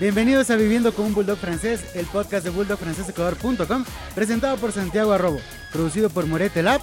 Bienvenidos 0.00 0.48
a 0.50 0.54
Viviendo 0.54 0.94
con 0.94 1.06
un 1.06 1.14
Bulldog 1.14 1.38
Francés, 1.38 1.84
el 1.96 2.06
podcast 2.06 2.44
de 2.44 2.50
bulldogfrancesecuador.com, 2.50 3.84
presentado 4.14 4.56
por 4.56 4.70
Santiago 4.70 5.12
Arrobo, 5.12 5.40
producido 5.72 6.08
por 6.08 6.24
Morete 6.24 6.62
Lab. 6.62 6.80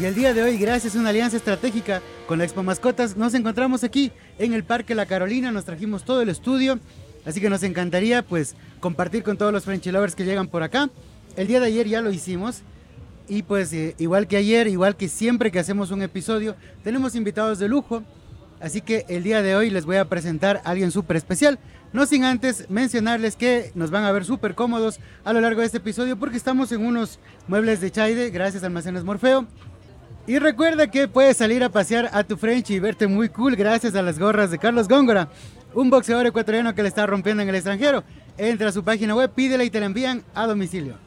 Y 0.00 0.06
el 0.06 0.14
día 0.14 0.32
de 0.32 0.42
hoy, 0.42 0.56
gracias 0.56 0.96
a 0.96 0.98
una 0.98 1.10
alianza 1.10 1.36
estratégica 1.36 2.00
con 2.26 2.38
la 2.38 2.44
Expo 2.44 2.62
Mascotas, 2.62 3.14
nos 3.14 3.34
encontramos 3.34 3.84
aquí 3.84 4.10
en 4.38 4.54
el 4.54 4.64
Parque 4.64 4.94
La 4.94 5.04
Carolina, 5.04 5.52
nos 5.52 5.66
trajimos 5.66 6.06
todo 6.06 6.22
el 6.22 6.30
estudio, 6.30 6.78
así 7.26 7.42
que 7.42 7.50
nos 7.50 7.62
encantaría 7.62 8.22
pues 8.22 8.54
compartir 8.80 9.22
con 9.22 9.36
todos 9.36 9.52
los 9.52 9.64
Frenchy 9.64 9.92
Lovers 9.92 10.14
que 10.14 10.24
llegan 10.24 10.48
por 10.48 10.62
acá. 10.62 10.88
El 11.36 11.48
día 11.48 11.60
de 11.60 11.66
ayer 11.66 11.86
ya 11.86 12.00
lo 12.00 12.10
hicimos 12.10 12.62
y 13.28 13.42
pues 13.42 13.70
eh, 13.74 13.94
igual 13.98 14.28
que 14.28 14.38
ayer, 14.38 14.66
igual 14.66 14.96
que 14.96 15.10
siempre 15.10 15.50
que 15.50 15.58
hacemos 15.58 15.90
un 15.90 16.00
episodio, 16.00 16.56
tenemos 16.82 17.16
invitados 17.16 17.58
de 17.58 17.68
lujo. 17.68 18.02
Así 18.60 18.80
que 18.80 19.04
el 19.08 19.22
día 19.22 19.42
de 19.42 19.54
hoy 19.54 19.70
les 19.70 19.84
voy 19.84 19.96
a 19.96 20.08
presentar 20.08 20.62
a 20.64 20.70
alguien 20.70 20.90
súper 20.90 21.16
especial. 21.16 21.58
No 21.92 22.06
sin 22.06 22.24
antes 22.24 22.68
mencionarles 22.68 23.36
que 23.36 23.70
nos 23.74 23.90
van 23.90 24.04
a 24.04 24.12
ver 24.12 24.24
súper 24.24 24.54
cómodos 24.54 24.98
a 25.24 25.32
lo 25.32 25.40
largo 25.40 25.60
de 25.60 25.66
este 25.66 25.78
episodio 25.78 26.18
porque 26.18 26.36
estamos 26.36 26.72
en 26.72 26.84
unos 26.84 27.18
muebles 27.48 27.80
de 27.80 27.90
Chaide, 27.90 28.30
gracias 28.30 28.62
a 28.62 28.66
Almacenes 28.66 29.04
Morfeo. 29.04 29.46
Y 30.26 30.38
recuerda 30.38 30.90
que 30.90 31.06
puedes 31.06 31.36
salir 31.36 31.62
a 31.62 31.68
pasear 31.68 32.10
a 32.12 32.24
tu 32.24 32.36
French 32.36 32.70
y 32.70 32.80
verte 32.80 33.06
muy 33.06 33.28
cool 33.28 33.54
gracias 33.54 33.94
a 33.94 34.02
las 34.02 34.18
gorras 34.18 34.50
de 34.50 34.58
Carlos 34.58 34.88
Góngora, 34.88 35.28
un 35.72 35.88
boxeador 35.88 36.26
ecuatoriano 36.26 36.74
que 36.74 36.82
le 36.82 36.88
está 36.88 37.06
rompiendo 37.06 37.44
en 37.44 37.48
el 37.48 37.54
extranjero. 37.54 38.02
Entra 38.36 38.70
a 38.70 38.72
su 38.72 38.82
página 38.82 39.14
web, 39.14 39.30
pídela 39.32 39.62
y 39.62 39.70
te 39.70 39.78
la 39.78 39.86
envían 39.86 40.24
a 40.34 40.46
domicilio. 40.46 40.98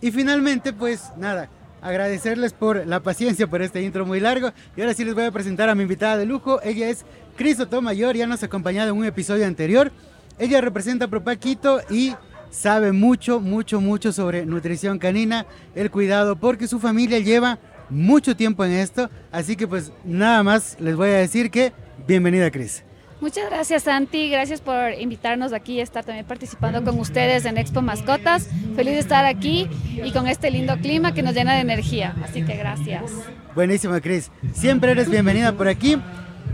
Y 0.00 0.12
finalmente, 0.12 0.72
pues 0.72 1.10
nada, 1.16 1.48
agradecerles 1.82 2.52
por 2.52 2.86
la 2.86 3.00
paciencia 3.00 3.46
por 3.46 3.60
este 3.60 3.82
intro 3.82 4.06
muy 4.06 4.20
largo. 4.20 4.52
Y 4.76 4.80
ahora 4.80 4.94
sí 4.94 5.04
les 5.04 5.14
voy 5.14 5.24
a 5.24 5.30
presentar 5.32 5.68
a 5.68 5.74
mi 5.74 5.82
invitada 5.82 6.16
de 6.16 6.24
lujo. 6.24 6.62
Ella 6.62 6.88
es 6.88 7.04
Cris 7.36 7.58
Mayor, 7.82 8.16
ya 8.16 8.26
nos 8.26 8.42
ha 8.42 8.46
acompañado 8.46 8.90
en 8.90 8.96
un 8.96 9.04
episodio 9.04 9.46
anterior. 9.46 9.92
Ella 10.38 10.60
representa 10.60 11.06
a 11.06 11.08
Propaquito 11.08 11.80
y 11.90 12.14
sabe 12.50 12.92
mucho, 12.92 13.40
mucho, 13.40 13.80
mucho 13.80 14.12
sobre 14.12 14.46
nutrición 14.46 14.98
canina, 14.98 15.46
el 15.74 15.90
cuidado, 15.90 16.36
porque 16.36 16.68
su 16.68 16.78
familia 16.78 17.18
lleva 17.18 17.58
mucho 17.90 18.36
tiempo 18.36 18.64
en 18.64 18.72
esto. 18.72 19.10
Así 19.30 19.56
que 19.56 19.66
pues 19.66 19.92
nada 20.04 20.42
más 20.42 20.76
les 20.80 20.96
voy 20.96 21.10
a 21.10 21.18
decir 21.18 21.50
que 21.50 21.72
bienvenida 22.06 22.50
Cris. 22.50 22.84
Muchas 23.22 23.48
gracias 23.48 23.84
Santi, 23.84 24.30
gracias 24.30 24.60
por 24.60 24.94
invitarnos 24.98 25.52
aquí 25.52 25.74
y 25.74 25.80
estar 25.80 26.04
también 26.04 26.26
participando 26.26 26.82
con 26.82 26.98
ustedes 26.98 27.44
en 27.44 27.56
Expo 27.56 27.80
Mascotas. 27.80 28.48
Feliz 28.74 28.94
de 28.94 28.98
estar 28.98 29.24
aquí 29.24 29.68
y 30.04 30.10
con 30.10 30.26
este 30.26 30.50
lindo 30.50 30.76
clima 30.78 31.14
que 31.14 31.22
nos 31.22 31.32
llena 31.32 31.54
de 31.54 31.60
energía, 31.60 32.16
así 32.24 32.42
que 32.42 32.56
gracias. 32.56 33.12
Buenísimo 33.54 33.94
Cris, 34.00 34.32
siempre 34.52 34.90
eres 34.90 35.08
bienvenida 35.08 35.52
por 35.52 35.68
aquí. 35.68 35.98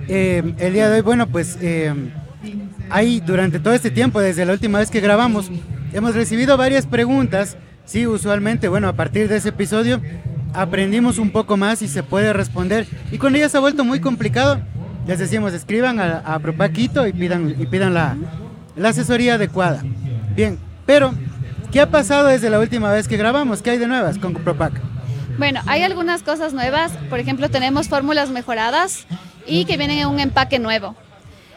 Eh, 0.09 0.43
el 0.59 0.75
día 0.75 0.91
de 0.91 0.97
hoy, 0.97 1.01
bueno, 1.01 1.27
pues 1.27 1.57
eh, 1.63 1.95
ahí 2.91 3.21
durante 3.21 3.61
todo 3.61 3.73
este 3.73 3.91
tiempo, 3.91 4.21
desde 4.21 4.45
la 4.45 4.53
última 4.53 4.79
vez 4.79 4.91
que 4.91 5.01
grabamos, 5.01 5.51
hemos 5.95 6.15
recibido 6.15 6.59
varias 6.59 6.87
preguntas. 6.87 7.57
Sí, 7.87 8.07
usualmente, 8.07 8.69
bueno, 8.69 8.89
a 8.89 8.93
partir 8.93 9.27
de 9.31 9.37
ese 9.37 9.49
episodio 9.49 10.03
aprendimos 10.53 11.17
un 11.17 11.31
poco 11.31 11.57
más 11.57 11.81
y 11.81 11.89
se 11.89 12.03
puede 12.03 12.35
responder. 12.35 12.87
Y 13.11 13.17
con 13.17 13.35
ella 13.35 13.49
se 13.49 13.57
ha 13.57 13.61
vuelto 13.61 13.87
muy 13.87 14.01
complicado 14.01 14.61
les 15.09 15.19
decimos, 15.19 15.55
escriban 15.55 15.99
a, 16.01 16.39
Propaquito 16.39 17.07
y 17.07 17.15
pidan, 17.15 17.57
y 17.59 17.67
pidan 17.67 17.95
la, 17.95 18.15
la 18.77 18.91
asesoría 18.91 19.35
adecuada. 19.35 19.83
Bien, 20.37 20.59
pero, 20.85 21.15
¿qué 21.73 21.81
ha 21.81 21.91
pasado 21.91 22.29
desde 22.29 22.51
la 22.51 22.61
última 22.61 22.93
vez 22.93 23.09
que 23.09 23.17
grabamos? 23.17 23.63
¿Qué 23.63 23.71
hay 23.71 23.79
de 23.79 23.87
nuevas 23.87 24.19
con 24.19 24.35
Propac? 24.35 24.75
Bueno, 25.39 25.61
hay 25.67 25.83
algunas 25.83 26.23
cosas 26.23 26.53
nuevas. 26.53 26.93
Por 27.09 27.21
ejemplo, 27.21 27.49
tenemos 27.49 27.89
fórmulas 27.89 28.29
mejoradas 28.29 29.07
y 29.47 29.65
que 29.65 29.79
vienen 29.79 29.99
en 29.99 30.09
un 30.09 30.21
empaque 30.21 30.59
nuevo. 30.59 30.95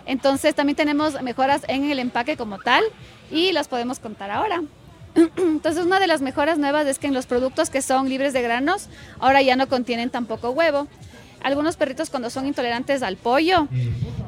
Entonces, 0.06 0.56
también 0.56 0.78
tenemos 0.78 1.22
mejoras 1.22 1.64
en 1.68 1.92
el 1.92 2.00
empaque 2.00 2.38
como 2.38 2.58
tal 2.58 2.86
y 3.30 3.52
las 3.52 3.68
podemos 3.68 4.00
contar 4.00 4.32
ahora. 4.32 4.62
Entonces, 5.36 5.86
una 5.86 6.00
de 6.00 6.08
las 6.08 6.22
mejoras 6.22 6.58
nuevas 6.58 6.88
es 6.88 7.00
que 7.00 7.08
en 7.08 7.14
los 7.14 7.26
productos 7.26 7.70
que 7.70 7.82
son 7.82 8.08
libres 8.08 8.32
de 8.32 8.42
granos, 8.42 8.88
ahora 9.20 9.42
ya 9.42 9.58
no 9.58 9.68
contienen 9.68 10.10
tampoco 10.10 10.52
huevo. 10.52 10.88
Algunos 11.44 11.76
perritos 11.76 12.10
cuando 12.10 12.30
son 12.30 12.46
intolerantes 12.46 13.04
al 13.04 13.18
pollo, 13.18 13.68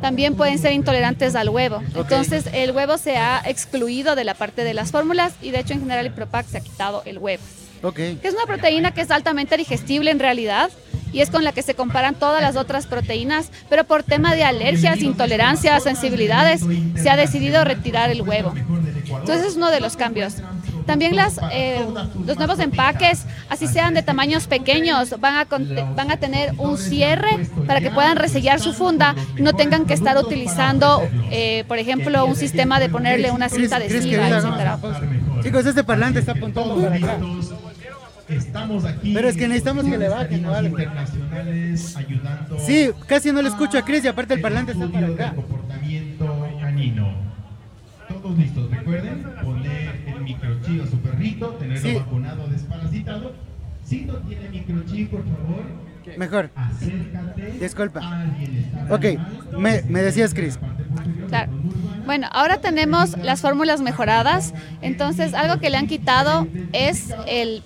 también 0.01 0.35
pueden 0.35 0.57
ser 0.57 0.73
intolerantes 0.73 1.35
al 1.35 1.49
huevo. 1.49 1.81
Entonces 1.95 2.45
el 2.53 2.71
huevo 2.71 2.97
se 2.97 3.17
ha 3.17 3.41
excluido 3.45 4.15
de 4.15 4.23
la 4.23 4.33
parte 4.33 4.63
de 4.63 4.73
las 4.73 4.91
fórmulas 4.91 5.33
y 5.41 5.51
de 5.51 5.59
hecho 5.59 5.73
en 5.73 5.81
general 5.81 6.05
el 6.05 6.13
Propac 6.13 6.47
se 6.47 6.57
ha 6.57 6.61
quitado 6.61 7.03
el 7.05 7.17
huevo. 7.19 7.43
Okay. 7.81 8.15
Que 8.15 8.29
es 8.29 8.33
una 8.33 8.45
proteína 8.45 8.93
que 8.93 9.01
es 9.01 9.11
altamente 9.11 9.57
digestible 9.57 10.09
en 10.09 10.19
realidad 10.19 10.71
y 11.11 11.21
es 11.21 11.29
con 11.29 11.43
la 11.43 11.51
que 11.51 11.61
se 11.61 11.75
comparan 11.75 12.15
todas 12.15 12.41
las 12.41 12.55
otras 12.55 12.87
proteínas, 12.87 13.51
pero 13.69 13.83
por 13.83 14.03
tema 14.03 14.33
de 14.35 14.43
alergias, 14.43 15.01
intolerancias, 15.01 15.83
sensibilidades, 15.83 16.61
se 16.95 17.09
ha 17.09 17.15
decidido 17.15 17.63
retirar 17.63 18.09
el 18.09 18.23
huevo. 18.23 18.53
Entonces 18.55 19.45
es 19.45 19.55
uno 19.55 19.69
de 19.69 19.79
los 19.79 19.95
cambios. 19.95 20.35
También 20.85 21.15
las, 21.15 21.39
eh, 21.51 21.85
los 22.25 22.37
nuevos 22.37 22.59
empaques, 22.59 23.25
así 23.49 23.67
sean 23.67 23.93
de 23.93 24.03
tamaños 24.03 24.47
pequeños, 24.47 25.19
van 25.19 25.35
a, 25.35 25.47
van 25.95 26.11
a 26.11 26.17
tener 26.17 26.53
un 26.57 26.77
cierre 26.77 27.47
para 27.67 27.81
que 27.81 27.91
puedan 27.91 28.17
resellar 28.17 28.59
su 28.59 28.73
funda 28.73 29.15
y 29.37 29.41
no 29.41 29.53
tengan 29.53 29.85
que 29.85 29.93
estar 29.93 30.17
utilizando, 30.17 31.01
eh, 31.31 31.63
por 31.67 31.77
ejemplo, 31.77 32.25
un 32.25 32.35
sistema 32.35 32.79
de 32.79 32.89
ponerle 32.89 33.31
una 33.31 33.49
cinta 33.49 33.77
adhesiva, 33.77 34.27
etcétera. 34.27 34.79
Chicos, 35.41 35.65
este 35.65 35.83
parlante 35.83 36.19
está 36.19 36.33
apuntando 36.33 36.75
para 36.81 36.95
acá. 36.95 37.17
Estamos 38.29 38.85
aquí. 38.85 39.13
Pero 39.13 39.27
es 39.27 39.35
que 39.35 39.47
necesitamos 39.47 39.83
que 39.85 39.97
le 39.97 40.07
bajen, 40.07 40.41
¿no? 40.43 40.61
internacionales 40.63 41.95
ayudando. 41.95 42.57
Sí, 42.59 42.89
casi 43.05 43.31
no 43.31 43.41
le 43.41 43.49
escucho 43.49 43.77
a 43.77 43.83
Chris 43.83 44.05
y 44.05 44.07
aparte 44.07 44.33
el 44.33 44.41
parlante 44.41 44.71
está 44.71 44.87
para 44.87 45.07
acá. 45.07 45.33
Comportamiento 45.35 46.47
canino. 46.61 47.32
Todos 48.23 48.37
listos, 48.37 48.71
recuerden 48.71 49.21
poner 49.43 50.01
el 50.07 50.21
microchip 50.21 50.81
a 50.81 50.87
su 50.87 50.97
perrito, 50.99 51.49
tenerlo 51.59 51.99
vacunado, 51.99 52.47
desparasitado. 52.47 53.33
Si 53.83 54.05
no 54.05 54.13
tiene 54.19 54.47
microchip, 54.47 55.11
por 55.11 55.23
favor. 55.25 55.63
Mejor. 56.17 56.49
Acércate. 56.55 57.51
Disculpa. 57.59 58.23
Ok, 58.89 59.05
me, 59.57 59.81
me 59.89 60.01
decías, 60.01 60.33
Chris. 60.33 60.57
Claro. 61.27 61.51
Bueno, 62.05 62.27
ahora 62.31 62.61
tenemos 62.61 63.17
las 63.17 63.41
fórmulas 63.41 63.81
mejoradas, 63.81 64.53
entonces 64.81 65.33
algo 65.33 65.59
que 65.59 65.69
le 65.69 65.75
han 65.75 65.87
quitado 65.87 66.47
es 66.71 67.13
el, 67.27 67.61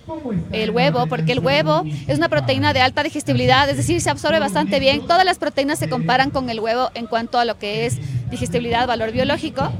el, 0.52 0.72
huevo, 0.72 1.06
porque 1.06 1.34
el 1.34 1.40
huevo 1.40 1.84
es 2.08 2.18
una 2.18 2.30
proteína 2.30 2.74
de 2.74 2.82
alta 2.82 3.04
digestibilidad, 3.04 3.70
es 3.70 3.78
decir, 3.78 4.02
se 4.02 4.10
absorbe 4.10 4.40
bastante 4.40 4.80
bien. 4.80 5.06
Todas 5.06 5.24
las 5.24 5.38
proteínas 5.38 5.78
se 5.78 5.88
comparan 5.88 6.32
con 6.32 6.50
el 6.50 6.60
huevo 6.60 6.90
en 6.96 7.06
cuanto 7.06 7.38
a 7.38 7.46
lo 7.46 7.60
que 7.60 7.86
es 7.86 8.00
digestibilidad, 8.32 8.88
valor 8.88 9.12
biológico. 9.12 9.72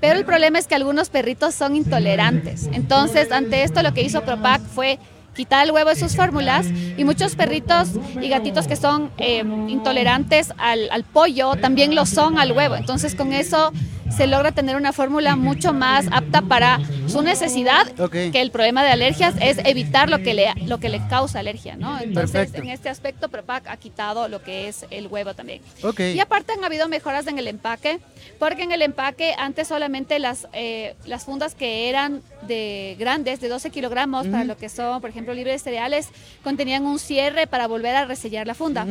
Pero 0.00 0.18
el 0.18 0.24
problema 0.24 0.58
es 0.58 0.66
que 0.66 0.74
algunos 0.74 1.10
perritos 1.10 1.54
son 1.54 1.76
intolerantes. 1.76 2.68
Entonces, 2.72 3.30
ante 3.32 3.62
esto 3.62 3.82
lo 3.82 3.92
que 3.92 4.02
hizo 4.02 4.22
Propac 4.22 4.62
fue 4.62 4.98
quitar 5.34 5.64
el 5.66 5.72
huevo 5.72 5.90
de 5.90 5.96
sus 5.96 6.16
fórmulas 6.16 6.66
y 6.96 7.04
muchos 7.04 7.34
perritos 7.34 7.90
y 8.20 8.28
gatitos 8.28 8.66
que 8.66 8.76
son 8.76 9.10
eh, 9.18 9.38
intolerantes 9.68 10.52
al, 10.58 10.90
al, 10.90 11.04
pollo 11.04 11.54
también 11.56 11.94
lo 11.94 12.06
son 12.06 12.38
al 12.38 12.52
huevo. 12.52 12.76
Entonces 12.76 13.14
con 13.14 13.32
eso 13.32 13.72
se 14.10 14.26
logra 14.26 14.52
tener 14.52 14.76
una 14.76 14.92
fórmula 14.92 15.36
mucho 15.36 15.72
más 15.72 16.06
apta 16.10 16.42
para 16.42 16.80
su 17.06 17.22
necesidad, 17.22 17.86
que 18.10 18.40
el 18.40 18.50
problema 18.50 18.82
de 18.82 18.90
alergias 18.90 19.34
es 19.40 19.58
evitar 19.64 20.10
lo 20.10 20.18
que 20.18 20.34
le, 20.34 20.52
lo 20.66 20.78
que 20.78 20.88
le 20.88 21.00
causa 21.08 21.38
alergia, 21.38 21.76
¿no? 21.76 21.98
Entonces, 22.00 22.52
en 22.54 22.68
este 22.68 22.88
aspecto, 22.88 23.28
Propac 23.28 23.66
ha 23.68 23.76
quitado 23.76 24.28
lo 24.28 24.42
que 24.42 24.68
es 24.68 24.86
el 24.90 25.06
huevo 25.06 25.34
también. 25.34 25.62
Y 25.98 26.18
aparte 26.20 26.52
han 26.52 26.64
habido 26.64 26.88
mejoras 26.88 27.26
en 27.26 27.38
el 27.38 27.46
empaque, 27.46 28.00
porque 28.38 28.62
en 28.62 28.72
el 28.72 28.82
empaque 28.82 29.34
antes 29.38 29.68
solamente 29.68 30.18
las, 30.18 30.48
eh, 30.52 30.94
las 31.06 31.24
fundas 31.24 31.54
que 31.54 31.88
eran 31.88 32.22
de 32.46 32.96
grandes, 32.98 33.40
de 33.40 33.48
12 33.48 33.70
kilogramos, 33.70 34.26
para 34.26 34.44
lo 34.44 34.56
que 34.56 34.68
son, 34.68 35.00
por 35.00 35.10
ejemplo, 35.10 35.19
libres 35.26 35.54
de 35.54 35.58
cereales, 35.58 36.08
contenían 36.42 36.84
un 36.84 36.98
cierre 36.98 37.46
para 37.46 37.66
volver 37.66 37.94
a 37.96 38.04
resellar 38.04 38.46
la 38.46 38.54
funda. 38.54 38.86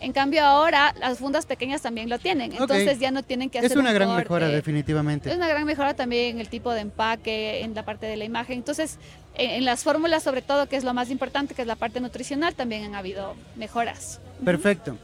En 0.00 0.12
cambio 0.12 0.44
ahora 0.44 0.94
las 0.98 1.18
fundas 1.18 1.46
pequeñas 1.46 1.82
también 1.82 2.08
lo 2.08 2.18
tienen, 2.18 2.52
entonces 2.52 2.98
ya 2.98 3.10
no 3.10 3.22
tienen 3.22 3.50
que 3.50 3.58
hacer 3.58 3.70
Es 3.70 3.76
una 3.76 3.92
gran 3.92 4.16
mejora 4.16 4.48
definitivamente. 4.48 5.30
Es 5.30 5.36
una 5.36 5.48
gran 5.48 5.64
mejora 5.64 5.94
también 5.94 6.36
en 6.36 6.40
el 6.40 6.48
tipo 6.48 6.72
de 6.72 6.80
empaque, 6.80 7.62
en 7.62 7.74
la 7.74 7.84
parte 7.84 8.06
de 8.06 8.16
la 8.16 8.24
imagen. 8.24 8.58
Entonces, 8.58 8.98
en, 9.34 9.64
las 9.64 9.84
fórmulas 9.84 10.22
sobre 10.22 10.42
todo, 10.42 10.68
que 10.68 10.76
es 10.76 10.84
lo 10.84 10.94
más 10.94 11.10
importante, 11.10 11.54
que 11.54 11.62
es 11.62 11.68
la 11.68 11.76
parte 11.76 12.00
nutricional, 12.00 12.54
también 12.54 12.84
han 12.84 12.94
habido 12.94 13.34
mejoras. 13.56 14.20
Perfecto. 14.44 14.96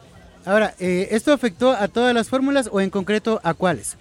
Ahora, 0.45 0.75
eh, 0.79 1.09
¿esto 1.11 1.33
afectó 1.33 1.73
a 1.73 1.89
todas 1.89 2.15
las 2.15 2.29
fórmulas 2.29 2.69
o 2.73 2.81
en 2.81 2.91
concreto 2.91 3.41
a 3.43 3.55
cuáles? 3.55 3.97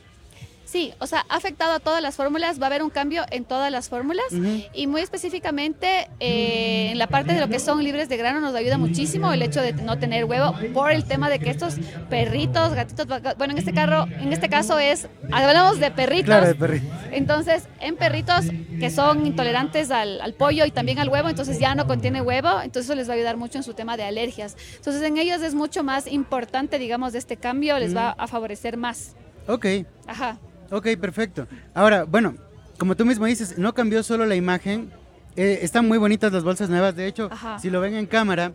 Sí, 0.76 0.94
o 1.00 1.08
sea, 1.08 1.26
ha 1.30 1.38
afectado 1.38 1.72
a 1.72 1.80
todas 1.80 2.02
las 2.02 2.18
fórmulas, 2.18 2.60
va 2.60 2.64
a 2.64 2.68
haber 2.68 2.84
un 2.84 2.90
cambio 2.90 3.24
en 3.32 3.46
todas 3.46 3.72
las 3.72 3.88
fórmulas 3.88 4.26
y 4.74 4.88
muy 4.88 5.00
específicamente 5.00 6.10
eh, 6.20 6.90
en 6.92 6.98
la 6.98 7.08
parte 7.08 7.34
de 7.34 7.40
lo 7.40 7.48
que 7.48 7.60
son 7.60 7.82
libres 7.82 8.10
de 8.10 8.18
grano 8.18 8.42
nos 8.42 8.54
ayuda 8.56 8.78
muchísimo 8.78 9.32
el 9.32 9.42
hecho 9.42 9.62
de 9.62 9.72
no 9.72 9.98
tener 10.00 10.26
huevo 10.26 10.54
por 10.74 10.92
el 10.92 11.06
tema 11.06 11.30
de 11.30 11.40
que 11.40 11.50
estos 11.50 11.76
perritos, 12.10 12.74
gatitos, 12.74 13.08
bueno, 13.38 13.54
en 13.54 13.58
este 13.58 13.72
carro, 13.72 14.06
en 14.20 14.34
este 14.34 14.50
caso 14.50 14.78
es, 14.78 15.08
hablamos 15.32 15.80
de 15.80 15.92
perritos. 15.92 16.26
Claro, 16.26 16.48
de 16.48 16.56
perritos. 16.56 16.90
Entonces, 17.14 17.70
en 17.80 17.96
perritos 17.96 18.44
que 18.78 18.90
son 18.90 19.26
intolerantes 19.26 19.92
al, 19.92 20.20
al, 20.20 20.34
pollo 20.34 20.66
y 20.66 20.72
también 20.72 21.00
al 21.00 21.08
huevo, 21.08 21.30
entonces 21.30 21.58
ya 21.58 21.74
no 21.76 21.88
contiene 21.88 22.20
huevo, 22.22 22.50
entonces 22.62 22.84
eso 22.84 22.96
les 22.96 23.08
va 23.08 23.14
a 23.14 23.16
ayudar 23.16 23.38
mucho 23.38 23.58
en 23.58 23.64
su 23.64 23.76
tema 23.76 23.96
de 23.96 24.04
alergias. 24.04 24.58
Entonces, 24.76 25.02
en 25.04 25.16
ellos 25.16 25.42
es 25.42 25.56
mucho 25.56 25.86
más 25.86 26.06
importante, 26.06 26.80
digamos, 26.80 27.14
de 27.14 27.20
este 27.20 27.38
cambio, 27.38 27.80
les 27.80 27.96
va 27.96 28.10
a 28.10 28.28
favorecer 28.28 28.76
más. 28.76 29.16
Ok. 29.48 29.68
Ajá. 30.06 30.38
Ok, 30.72 30.88
perfecto. 31.00 31.48
Ahora, 31.74 32.04
bueno, 32.04 32.36
como 32.78 32.96
tú 32.96 33.06
mismo 33.06 33.26
dices, 33.26 33.58
no 33.58 33.74
cambió 33.74 34.04
solo 34.04 34.26
la 34.26 34.36
imagen. 34.36 34.92
eh, 35.38 35.60
están 35.64 35.88
muy 35.88 35.98
bonitas 35.98 36.32
las 36.32 36.44
bolsas 36.44 36.70
nuevas. 36.70 36.96
De 36.96 37.08
hecho, 37.08 37.28
Ajá. 37.32 37.60
si 37.60 37.70
lo 37.70 37.82
ven 37.82 37.96
en 37.96 38.06
cámara, 38.06 38.54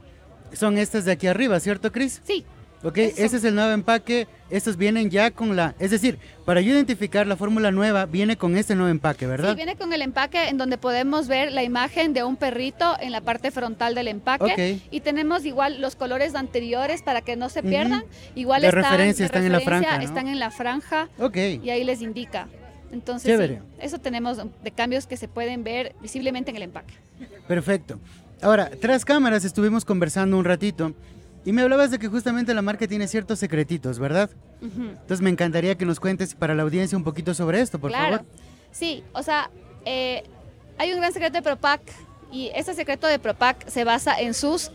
son 0.52 0.78
estas 0.78 1.04
de 1.04 1.12
aquí 1.12 1.26
arriba, 1.26 1.60
¿cierto, 1.60 1.92
Chris? 1.92 2.20
Sí, 2.24 2.44
Ok, 2.82 2.96
Eso. 2.96 3.22
ese 3.24 3.36
es 3.36 3.44
el 3.44 3.54
nuevo 3.54 3.70
empaque. 3.72 4.26
Estos 4.48 4.76
vienen 4.76 5.10
ya 5.10 5.30
con 5.30 5.54
la. 5.54 5.74
Es 5.78 5.90
decir, 5.90 6.18
para 6.46 6.60
yo 6.62 6.72
identificar 6.72 7.26
la 7.26 7.36
fórmula 7.36 7.70
nueva, 7.70 8.06
viene 8.06 8.36
con 8.38 8.56
este 8.56 8.74
nuevo 8.74 8.90
empaque, 8.90 9.26
¿verdad? 9.26 9.50
Sí, 9.50 9.56
viene 9.56 9.76
con 9.76 9.92
el 9.92 10.00
empaque 10.02 10.48
en 10.48 10.56
donde 10.56 10.78
podemos 10.78 11.28
ver 11.28 11.52
la 11.52 11.62
imagen 11.62 12.14
de 12.14 12.24
un 12.24 12.36
perrito 12.36 12.96
en 13.00 13.12
la 13.12 13.20
parte 13.20 13.50
frontal 13.50 13.94
del 13.94 14.08
empaque. 14.08 14.78
Ok. 14.80 14.88
Y 14.90 15.00
tenemos 15.00 15.44
igual 15.44 15.80
los 15.80 15.94
colores 15.94 16.34
anteriores 16.34 17.02
para 17.02 17.20
que 17.20 17.36
no 17.36 17.48
se 17.50 17.62
pierdan. 17.62 18.04
Igual 18.34 18.62
De 18.62 18.68
están, 18.68 18.82
referencia, 18.84 19.22
de 19.24 19.26
están 19.26 19.44
en 19.44 19.52
la 19.52 19.58
referencia, 19.58 19.88
franja, 19.90 20.02
¿no? 20.02 20.08
Están 20.08 20.28
en 20.28 20.38
la 20.38 20.50
franja 20.50 21.08
Ok. 21.18 21.36
y 21.62 21.70
ahí 21.70 21.84
les 21.84 22.00
indica. 22.00 22.48
Entonces, 22.92 23.48
sí, 23.48 23.58
eso 23.78 23.98
tenemos 23.98 24.38
de 24.38 24.70
cambios 24.72 25.06
que 25.06 25.16
se 25.16 25.28
pueden 25.28 25.62
ver 25.62 25.94
visiblemente 26.00 26.50
en 26.50 26.56
el 26.56 26.62
empaque. 26.64 26.94
Perfecto. 27.46 28.00
Ahora, 28.42 28.70
tras 28.80 29.04
cámaras 29.04 29.44
estuvimos 29.44 29.84
conversando 29.84 30.38
un 30.38 30.44
ratito 30.44 30.94
y 31.44 31.52
me 31.52 31.62
hablabas 31.62 31.90
de 31.90 31.98
que 31.98 32.08
justamente 32.08 32.52
la 32.54 32.62
marca 32.62 32.86
tiene 32.86 33.08
ciertos 33.08 33.38
secretitos, 33.38 33.98
¿verdad? 33.98 34.30
Entonces 34.60 35.20
me 35.22 35.30
encantaría 35.30 35.76
que 35.76 35.86
nos 35.86 35.98
cuentes 35.98 36.34
para 36.34 36.54
la 36.54 36.62
audiencia 36.62 36.98
un 36.98 37.04
poquito 37.04 37.32
sobre 37.32 37.60
esto, 37.60 37.78
por 37.78 37.90
claro. 37.90 38.18
favor. 38.18 38.26
Sí, 38.72 39.02
o 39.12 39.22
sea, 39.22 39.50
eh, 39.84 40.22
hay 40.78 40.92
un 40.92 40.98
gran 40.98 41.12
secreto 41.12 41.34
de 41.34 41.42
Propac 41.42 41.80
y 42.30 42.50
ese 42.54 42.74
secreto 42.74 43.06
de 43.06 43.18
Propac 43.18 43.68
se 43.68 43.84
basa 43.84 44.20
en 44.20 44.34
sus 44.34 44.70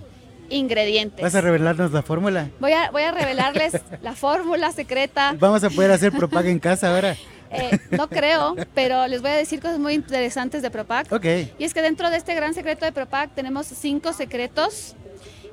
ingredientes. 0.49 1.21
¿Vas 1.21 1.35
a 1.35 1.41
revelarnos 1.41 1.91
la 1.91 2.01
fórmula? 2.01 2.49
Voy 2.59 2.73
a, 2.73 2.89
voy 2.91 3.03
a 3.03 3.11
revelarles 3.11 3.73
la 4.01 4.13
fórmula 4.13 4.71
secreta. 4.71 5.35
Vamos 5.39 5.63
a 5.63 5.69
poder 5.69 5.91
hacer 5.91 6.11
propaga 6.11 6.49
en 6.49 6.59
casa 6.59 6.93
ahora. 6.93 7.15
Eh, 7.51 7.77
no 7.91 8.09
creo, 8.09 8.55
pero 8.73 9.07
les 9.07 9.21
voy 9.21 9.31
a 9.31 9.35
decir 9.35 9.61
cosas 9.61 9.79
muy 9.79 9.93
interesantes 9.93 10.61
de 10.61 10.71
Propac. 10.71 11.11
Ok. 11.11 11.25
Y 11.59 11.63
es 11.63 11.73
que 11.73 11.81
dentro 11.81 12.09
de 12.09 12.17
este 12.17 12.33
gran 12.33 12.53
secreto 12.53 12.85
de 12.85 12.91
Propac 12.91 13.33
tenemos 13.35 13.67
cinco 13.67 14.13
secretos 14.13 14.95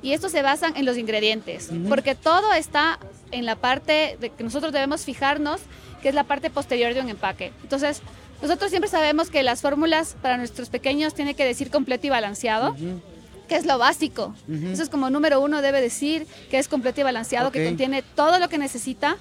y 0.03 0.11
estos 0.13 0.31
se 0.31 0.41
basan 0.43 0.75
en 0.77 0.85
los 0.85 0.97
ingredientes, 0.97 1.69
porque 1.89 2.13
todo 2.13 2.53
está 2.53 2.99
en 3.31 3.45
la 3.45 3.55
parte 3.55 4.17
de 4.19 4.29
que 4.29 4.43
nosotros 4.43 4.71
debemos 4.73 5.01
fijarnos, 5.05 5.61
que 6.01 6.09
es 6.09 6.15
la 6.15 6.25
parte 6.25 6.49
posterior 6.51 6.93
de 6.93 6.99
un 7.01 7.09
empaque. 7.09 7.51
Entonces, 7.63 8.01
nosotros 8.41 8.69
siempre 8.69 8.89
sabemos 8.91 9.29
que 9.29 9.41
las 9.41 9.61
fórmulas 9.61 10.15
para 10.21 10.37
nuestros 10.37 10.69
pequeños 10.69 11.13
tiene 11.15 11.33
que 11.33 11.45
decir 11.45 11.71
completo 11.71 12.05
y 12.07 12.09
balanceado, 12.09 12.75
que 13.47 13.55
es 13.55 13.65
lo 13.65 13.77
básico. 13.77 14.35
Ujú. 14.49 14.67
Eso 14.67 14.83
es 14.83 14.89
como 14.89 15.09
número 15.09 15.39
uno, 15.41 15.61
debe 15.61 15.79
decir 15.81 16.27
que 16.51 16.59
es 16.59 16.67
completo 16.67 16.99
y 17.01 17.03
balanceado, 17.05 17.51
que 17.51 17.65
contiene 17.65 18.01
todo 18.01 18.39
lo 18.39 18.49
que 18.49 18.57
necesita 18.57 19.15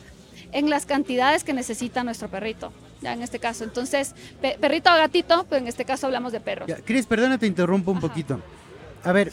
en 0.50 0.68
las 0.68 0.84
cantidades 0.86 1.44
que 1.44 1.52
necesita 1.52 2.02
nuestro 2.04 2.28
perrito. 2.28 2.72
Ya 3.00 3.12
en 3.12 3.22
este 3.22 3.38
caso, 3.38 3.64
entonces, 3.64 4.14
pe- 4.40 4.56
perrito 4.60 4.90
o 4.92 4.96
gatito, 4.96 5.46
pero 5.48 5.60
en 5.62 5.68
este 5.68 5.84
caso 5.84 6.06
hablamos 6.06 6.32
de 6.32 6.40
perros. 6.40 6.70
Cris, 6.84 7.06
perdona, 7.06 7.38
te 7.38 7.46
interrumpo 7.46 7.90
un 7.92 7.98
Ajá. 7.98 8.08
poquito. 8.08 8.40
A 9.04 9.12
ver, 9.12 9.32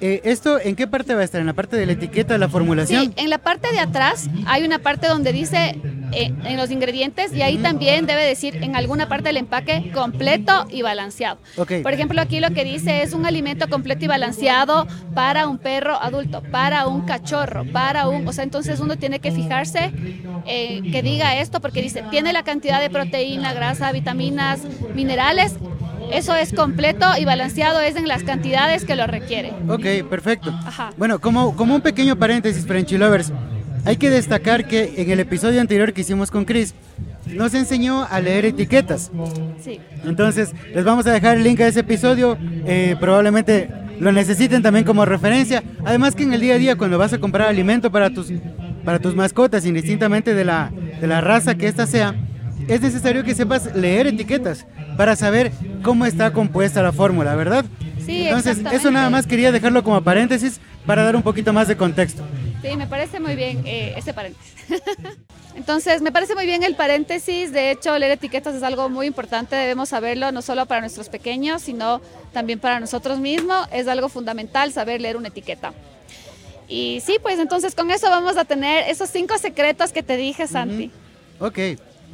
eh, 0.00 0.20
¿esto 0.24 0.60
en 0.60 0.76
qué 0.76 0.86
parte 0.86 1.14
va 1.14 1.22
a 1.22 1.24
estar? 1.24 1.40
¿En 1.40 1.46
la 1.46 1.52
parte 1.52 1.76
de 1.76 1.86
la 1.86 1.92
etiqueta 1.92 2.34
de 2.34 2.38
la 2.38 2.48
formulación? 2.48 3.06
Sí, 3.06 3.12
en 3.16 3.30
la 3.30 3.38
parte 3.38 3.70
de 3.72 3.80
atrás 3.80 4.28
hay 4.46 4.64
una 4.64 4.78
parte 4.78 5.08
donde 5.08 5.32
dice 5.32 5.80
eh, 6.12 6.32
en 6.44 6.56
los 6.56 6.70
ingredientes 6.70 7.32
y 7.34 7.42
ahí 7.42 7.58
también 7.58 8.06
debe 8.06 8.24
decir 8.24 8.56
en 8.62 8.76
alguna 8.76 9.08
parte 9.08 9.28
del 9.28 9.36
empaque 9.36 9.90
completo 9.92 10.66
y 10.70 10.82
balanceado. 10.82 11.38
Ok. 11.56 11.74
Por 11.82 11.92
ejemplo, 11.92 12.20
aquí 12.20 12.40
lo 12.40 12.50
que 12.50 12.64
dice 12.64 13.02
es 13.02 13.12
un 13.12 13.26
alimento 13.26 13.68
completo 13.68 14.04
y 14.04 14.08
balanceado 14.08 14.86
para 15.14 15.46
un 15.46 15.58
perro 15.58 16.00
adulto, 16.00 16.42
para 16.50 16.86
un 16.86 17.02
cachorro, 17.02 17.64
para 17.70 18.08
un... 18.08 18.26
O 18.26 18.32
sea, 18.32 18.44
entonces 18.44 18.80
uno 18.80 18.96
tiene 18.96 19.18
que 19.18 19.32
fijarse 19.32 19.92
eh, 20.46 20.80
que 20.90 21.02
diga 21.02 21.36
esto 21.36 21.60
porque 21.60 21.82
dice, 21.82 22.02
tiene 22.10 22.32
la 22.32 22.42
cantidad 22.42 22.80
de 22.80 22.88
proteína, 22.88 23.52
grasa, 23.52 23.92
vitaminas, 23.92 24.60
minerales. 24.94 25.56
Eso 26.12 26.34
es 26.34 26.52
completo 26.52 27.06
y 27.18 27.24
balanceado, 27.24 27.80
es 27.80 27.96
en 27.96 28.08
las 28.08 28.22
cantidades 28.22 28.84
que 28.84 28.96
lo 28.96 29.06
requiere. 29.06 29.52
Ok, 29.68 30.08
perfecto. 30.08 30.50
Ajá. 30.64 30.90
Bueno, 30.96 31.18
como, 31.20 31.54
como 31.56 31.74
un 31.74 31.80
pequeño 31.80 32.16
paréntesis, 32.16 32.66
Frenchy 32.66 32.98
Lovers, 32.98 33.32
hay 33.84 33.96
que 33.96 34.10
destacar 34.10 34.66
que 34.66 34.94
en 34.96 35.10
el 35.10 35.20
episodio 35.20 35.60
anterior 35.60 35.92
que 35.92 36.00
hicimos 36.00 36.30
con 36.30 36.44
Chris, 36.44 36.74
nos 37.26 37.54
enseñó 37.54 38.06
a 38.08 38.20
leer 38.20 38.46
etiquetas. 38.46 39.10
Sí. 39.62 39.80
Entonces, 40.04 40.52
les 40.74 40.84
vamos 40.84 41.06
a 41.06 41.12
dejar 41.12 41.36
el 41.36 41.44
link 41.44 41.60
a 41.60 41.66
ese 41.66 41.80
episodio. 41.80 42.38
eh, 42.66 42.96
probablemente 42.98 43.68
lo 44.00 44.12
necesiten 44.12 44.62
también 44.62 44.84
como 44.84 45.04
referencia. 45.04 45.62
Además 45.84 46.14
que 46.14 46.22
en 46.22 46.32
el 46.32 46.40
día 46.40 46.54
a 46.54 46.58
día, 46.58 46.76
cuando 46.76 46.98
vas 46.98 47.12
a 47.12 47.18
comprar 47.18 47.48
alimento 47.48 47.90
para 47.90 48.10
tus, 48.10 48.32
para 48.84 48.98
tus 48.98 49.14
mascotas, 49.14 49.66
indistintamente 49.66 50.34
de 50.34 50.44
la, 50.44 50.70
de 51.00 51.06
la 51.06 51.20
raza 51.20 51.56
que 51.56 51.66
ésta 51.66 51.86
sea, 51.86 52.14
es 52.68 52.80
necesario 52.80 53.24
que 53.24 53.34
sepas 53.34 53.74
leer 53.74 54.06
etiquetas 54.06 54.66
para 54.96 55.16
saber 55.16 55.52
cómo 55.82 56.06
está 56.06 56.32
compuesta 56.32 56.82
la 56.82 56.92
fórmula, 56.92 57.34
¿verdad? 57.34 57.64
Sí, 58.04 58.26
Entonces, 58.26 58.58
eso 58.72 58.90
nada 58.90 59.10
más 59.10 59.26
quería 59.26 59.52
dejarlo 59.52 59.82
como 59.84 60.02
paréntesis 60.02 60.60
para 60.86 61.02
dar 61.02 61.16
un 61.16 61.22
poquito 61.22 61.52
más 61.52 61.68
de 61.68 61.76
contexto. 61.76 62.22
Sí, 62.62 62.76
me 62.76 62.86
parece 62.86 63.20
muy 63.20 63.36
bien 63.36 63.62
eh, 63.66 63.94
ese 63.96 64.14
paréntesis. 64.14 64.54
Entonces, 65.54 66.02
me 66.02 66.12
parece 66.12 66.34
muy 66.34 66.46
bien 66.46 66.62
el 66.62 66.76
paréntesis. 66.76 67.52
De 67.52 67.70
hecho, 67.70 67.98
leer 67.98 68.12
etiquetas 68.12 68.54
es 68.54 68.62
algo 68.62 68.88
muy 68.88 69.06
importante. 69.06 69.56
Debemos 69.56 69.88
saberlo 69.88 70.32
no 70.32 70.40
solo 70.40 70.66
para 70.66 70.80
nuestros 70.80 71.08
pequeños, 71.08 71.62
sino 71.62 72.00
también 72.32 72.60
para 72.60 72.80
nosotros 72.80 73.18
mismos. 73.18 73.66
Es 73.72 73.88
algo 73.88 74.08
fundamental 74.08 74.72
saber 74.72 75.00
leer 75.00 75.16
una 75.16 75.28
etiqueta. 75.28 75.72
Y 76.68 77.02
sí, 77.04 77.18
pues 77.20 77.38
entonces 77.38 77.74
con 77.74 77.90
eso 77.90 78.08
vamos 78.08 78.36
a 78.36 78.44
tener 78.44 78.88
esos 78.88 79.08
cinco 79.10 79.36
secretos 79.38 79.92
que 79.92 80.02
te 80.02 80.16
dije, 80.16 80.46
Santi. 80.46 80.90
Ok, 81.40 81.58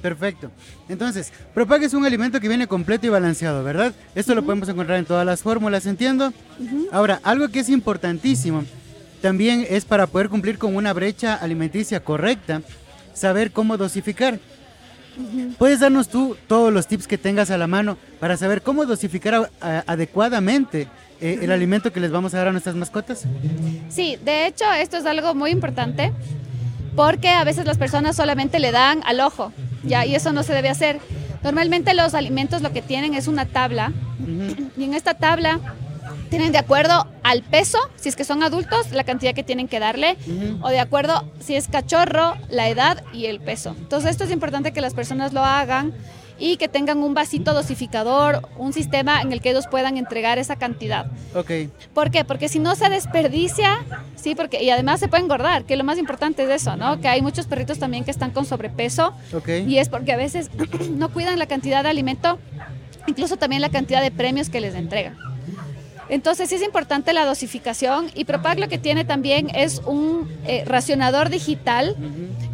perfecto. 0.05 0.51
Entonces, 0.87 1.33
Propag 1.55 1.83
es 1.83 1.95
un 1.95 2.05
alimento 2.05 2.39
que 2.39 2.47
viene 2.47 2.67
completo 2.67 3.06
y 3.06 3.09
balanceado, 3.09 3.65
¿verdad? 3.65 3.95
Esto 4.15 4.35
lo 4.35 4.43
podemos 4.43 4.69
encontrar 4.69 4.99
en 4.99 5.06
todas 5.06 5.25
las 5.25 5.41
fórmulas, 5.41 5.87
entiendo. 5.87 6.31
Ahora, 6.93 7.21
algo 7.23 7.49
que 7.49 7.61
es 7.61 7.71
importantísimo 7.71 8.65
también 9.23 9.67
es 9.67 9.87
para 9.87 10.06
poder 10.06 10.29
cumplir 10.29 10.59
con 10.59 10.77
una 10.77 10.93
brecha 10.93 11.37
alimenticia 11.37 12.05
correcta, 12.05 12.61
saber 13.15 13.51
cómo 13.51 13.79
dosificar. 13.79 14.39
¿Puedes 15.56 15.81
darnos 15.81 16.09
tú 16.09 16.37
todos 16.49 16.71
los 16.71 16.87
tips 16.87 17.07
que 17.07 17.17
tengas 17.17 17.50
a 17.50 17.57
la 17.57 17.67
mano 17.67 17.97
para 18.21 18.37
saber 18.37 18.61
cómo 18.61 18.85
dosificar 18.85 19.50
adecuadamente 19.87 20.87
eh, 21.19 21.39
el 21.41 21.50
alimento 21.50 21.95
que 21.95 22.00
les 22.00 22.11
vamos 22.11 22.35
a 22.35 22.39
dar 22.39 22.49
a 22.49 22.53
nuestras 22.53 22.75
mascotas? 22.75 23.25
Sí, 23.89 24.19
de 24.23 24.49
hecho, 24.49 24.71
esto 24.71 24.99
es 24.99 25.07
algo 25.07 25.35
muy 25.35 25.50
importante 25.50 26.12
porque 26.95 27.31
a 27.31 27.43
veces 27.45 27.65
las 27.65 27.79
personas 27.79 28.17
solamente 28.17 28.59
le 28.59 28.71
dan 28.71 29.00
al 29.07 29.21
ojo, 29.21 29.50
¿ya? 29.85 30.05
Y 30.07 30.15
eso 30.15 30.33
no 30.33 30.43
se 30.43 30.53
debe 30.53 30.69
hacer. 30.69 31.01
Normalmente 31.43 31.95
los 31.95 32.15
alimentos 32.15 32.63
lo 32.63 32.73
que 32.73 32.83
tienen 32.83 33.15
es 33.15 33.29
una 33.29 33.47
tabla 33.47 33.93
y 34.76 34.85
en 34.85 34.95
esta 34.95 35.14
tabla 35.14 35.61
tienen 36.31 36.53
de 36.53 36.59
acuerdo 36.59 37.07
al 37.23 37.43
peso, 37.43 37.79
si 37.97 38.09
es 38.09 38.17
que 38.17 38.25
son 38.25 38.43
adultos, 38.43 38.93
la 38.93 39.05
cantidad 39.05 39.35
que 39.35 39.43
tienen 39.43 39.69
que 39.69 39.79
darle, 39.79 40.17
o 40.62 40.69
de 40.69 40.81
acuerdo 40.81 41.31
si 41.38 41.55
es 41.55 41.69
cachorro, 41.69 42.35
la 42.49 42.69
edad 42.69 43.05
y 43.12 43.26
el 43.26 43.41
peso. 43.41 43.76
Entonces 43.79 44.11
esto 44.11 44.25
es 44.25 44.31
importante 44.31 44.73
que 44.73 44.81
las 44.81 44.95
personas 44.95 45.33
lo 45.33 45.45
hagan 45.45 45.93
y 46.38 46.57
que 46.57 46.69
tengan 46.69 47.03
un 47.03 47.14
vasito 47.14 47.55
dosificador, 47.55 48.49
un 48.59 48.73
sistema 48.73 49.23
en 49.23 49.33
el 49.33 49.41
que 49.41 49.50
ellos 49.50 49.67
puedan 49.69 49.97
entregar 49.97 50.38
esa 50.38 50.57
cantidad. 50.57 51.07
Ok, 51.35 51.50
¿Por 51.93 52.11
qué? 52.11 52.25
Porque 52.25 52.49
si 52.49 52.59
no 52.59 52.75
se 52.75 52.88
desperdicia, 52.88 53.85
sí, 54.17 54.35
porque 54.35 54.62
y 54.62 54.71
además 54.71 55.00
se 55.00 55.09
puede 55.09 55.23
engordar, 55.23 55.64
que 55.64 55.76
lo 55.76 55.85
más 55.85 55.99
importante 55.99 56.43
es 56.45 56.50
eso, 56.50 56.76
¿no? 56.76 57.00
Que 57.00 57.09
hay 57.09 57.23
muchos 57.23 57.47
perritos 57.47 57.79
también 57.79 58.05
que 58.05 58.11
están 58.11 58.31
con 58.31 58.45
sobrepeso 58.45 59.14
y 59.67 59.79
es 59.79 59.88
porque 59.88 60.12
a 60.12 60.17
veces 60.17 60.50
no 60.91 61.11
cuidan 61.11 61.38
la 61.38 61.47
cantidad 61.47 61.83
de 61.83 61.91
alimento, 61.91 62.38
incluso 63.07 63.37
también 63.37 63.62
la 63.62 63.71
cantidad 63.71 64.03
de 64.03 64.11
premios 64.11 64.49
que 64.49 64.61
les 64.61 64.75
entregan. 64.75 65.34
Entonces 66.14 66.52
es 66.52 66.62
importante 66.62 67.12
la 67.12 67.26
dosificación 67.26 68.09
y 68.14 68.25
Propag 68.25 68.61
lo 68.61 68.68
que 68.68 68.78
tiene 68.78 69.04
también 69.04 69.50
es 69.52 69.83
un 69.85 70.30
eh, 70.47 70.62
racionador 70.64 71.28
digital 71.28 71.97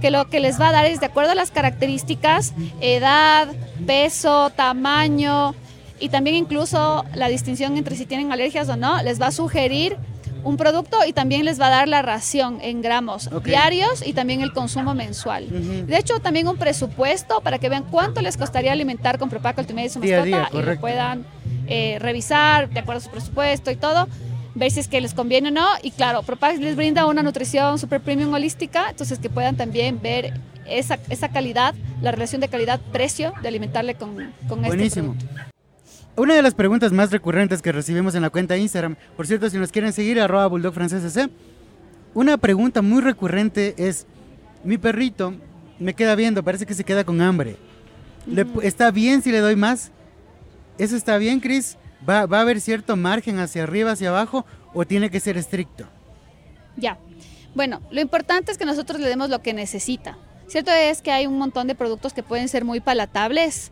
que 0.00 0.10
lo 0.10 0.30
que 0.30 0.40
les 0.40 0.58
va 0.58 0.68
a 0.68 0.72
dar 0.72 0.86
es 0.86 0.98
de 1.00 1.04
acuerdo 1.04 1.32
a 1.32 1.34
las 1.34 1.50
características, 1.50 2.54
edad, 2.80 3.48
peso, 3.86 4.48
tamaño 4.48 5.54
y 5.98 6.08
también 6.08 6.36
incluso 6.36 7.04
la 7.14 7.28
distinción 7.28 7.76
entre 7.76 7.96
si 7.96 8.06
tienen 8.06 8.32
alergias 8.32 8.66
o 8.70 8.76
no, 8.76 9.02
les 9.02 9.20
va 9.20 9.26
a 9.26 9.30
sugerir 9.30 9.98
un 10.44 10.56
producto 10.56 10.98
y 11.06 11.12
también 11.12 11.44
les 11.44 11.60
va 11.60 11.66
a 11.66 11.70
dar 11.70 11.88
la 11.88 12.02
ración 12.02 12.58
en 12.62 12.82
gramos 12.82 13.28
diarios 13.44 14.06
y 14.06 14.12
también 14.12 14.40
el 14.40 14.52
consumo 14.52 14.94
mensual. 14.94 15.46
De 15.86 15.96
hecho, 15.96 16.20
también 16.20 16.48
un 16.48 16.56
presupuesto 16.56 17.40
para 17.40 17.58
que 17.58 17.68
vean 17.68 17.84
cuánto 17.84 18.20
les 18.20 18.36
costaría 18.36 18.72
alimentar 18.72 19.18
con 19.18 19.28
Propac 19.30 19.58
Ultimate 19.58 19.90
su 19.90 20.00
Día 20.00 20.18
a 20.18 20.20
mascota 20.20 20.48
día, 20.50 20.62
y 20.62 20.66
lo 20.66 20.80
puedan 20.80 21.24
eh, 21.66 21.98
revisar 22.00 22.68
de 22.70 22.80
acuerdo 22.80 23.00
a 23.00 23.04
su 23.04 23.10
presupuesto 23.10 23.70
y 23.70 23.76
todo, 23.76 24.08
ver 24.54 24.70
si 24.70 24.80
es 24.80 24.88
que 24.88 25.00
les 25.00 25.14
conviene 25.14 25.48
o 25.48 25.52
no. 25.52 25.66
Y 25.82 25.90
claro, 25.90 26.22
Propac 26.22 26.58
les 26.58 26.76
brinda 26.76 27.06
una 27.06 27.22
nutrición 27.22 27.78
super 27.78 28.00
premium 28.00 28.32
holística, 28.32 28.90
entonces 28.90 29.18
que 29.18 29.30
puedan 29.30 29.56
también 29.56 30.00
ver 30.00 30.34
esa, 30.66 30.98
esa 31.08 31.28
calidad, 31.28 31.74
la 32.00 32.12
relación 32.12 32.40
de 32.40 32.48
calidad-precio 32.48 33.32
de 33.42 33.48
alimentarle 33.48 33.94
con, 33.94 34.32
con 34.48 34.64
este 34.64 34.76
Buenísimo. 34.76 35.14
producto. 35.14 35.49
Una 36.16 36.34
de 36.34 36.42
las 36.42 36.54
preguntas 36.54 36.92
más 36.92 37.10
recurrentes 37.10 37.62
que 37.62 37.72
recibimos 37.72 38.14
en 38.14 38.22
la 38.22 38.30
cuenta 38.30 38.54
de 38.54 38.60
Instagram, 38.60 38.96
por 39.16 39.26
cierto, 39.26 39.48
si 39.48 39.56
nos 39.58 39.70
quieren 39.72 39.92
seguir, 39.92 40.20
arroba 40.20 40.46
bulldog 40.48 40.74
francés 40.74 41.02
CC, 41.02 41.30
una 42.14 42.36
pregunta 42.36 42.82
muy 42.82 43.00
recurrente 43.00 43.74
es, 43.78 44.06
mi 44.64 44.76
perrito 44.76 45.34
me 45.78 45.94
queda 45.94 46.14
viendo, 46.16 46.42
parece 46.42 46.66
que 46.66 46.74
se 46.74 46.84
queda 46.84 47.04
con 47.04 47.20
hambre. 47.22 47.56
Le- 48.26 48.46
¿Está 48.62 48.90
bien 48.90 49.22
si 49.22 49.32
le 49.32 49.38
doy 49.38 49.56
más? 49.56 49.92
¿Eso 50.78 50.96
está 50.96 51.16
bien, 51.16 51.40
Chris? 51.40 51.78
¿Va, 52.06 52.26
¿Va 52.26 52.38
a 52.38 52.42
haber 52.42 52.60
cierto 52.60 52.96
margen 52.96 53.38
hacia 53.38 53.62
arriba, 53.62 53.92
hacia 53.92 54.08
abajo 54.10 54.44
o 54.74 54.84
tiene 54.84 55.10
que 55.10 55.20
ser 55.20 55.36
estricto? 55.38 55.86
Ya. 56.76 56.98
Bueno, 57.54 57.80
lo 57.90 58.00
importante 58.00 58.52
es 58.52 58.58
que 58.58 58.64
nosotros 58.64 59.00
le 59.00 59.08
demos 59.08 59.30
lo 59.30 59.40
que 59.42 59.54
necesita. 59.54 60.18
Cierto 60.48 60.70
es 60.72 61.00
que 61.02 61.12
hay 61.12 61.26
un 61.26 61.38
montón 61.38 61.66
de 61.66 61.74
productos 61.74 62.12
que 62.12 62.22
pueden 62.22 62.48
ser 62.48 62.64
muy 62.64 62.80
palatables 62.80 63.70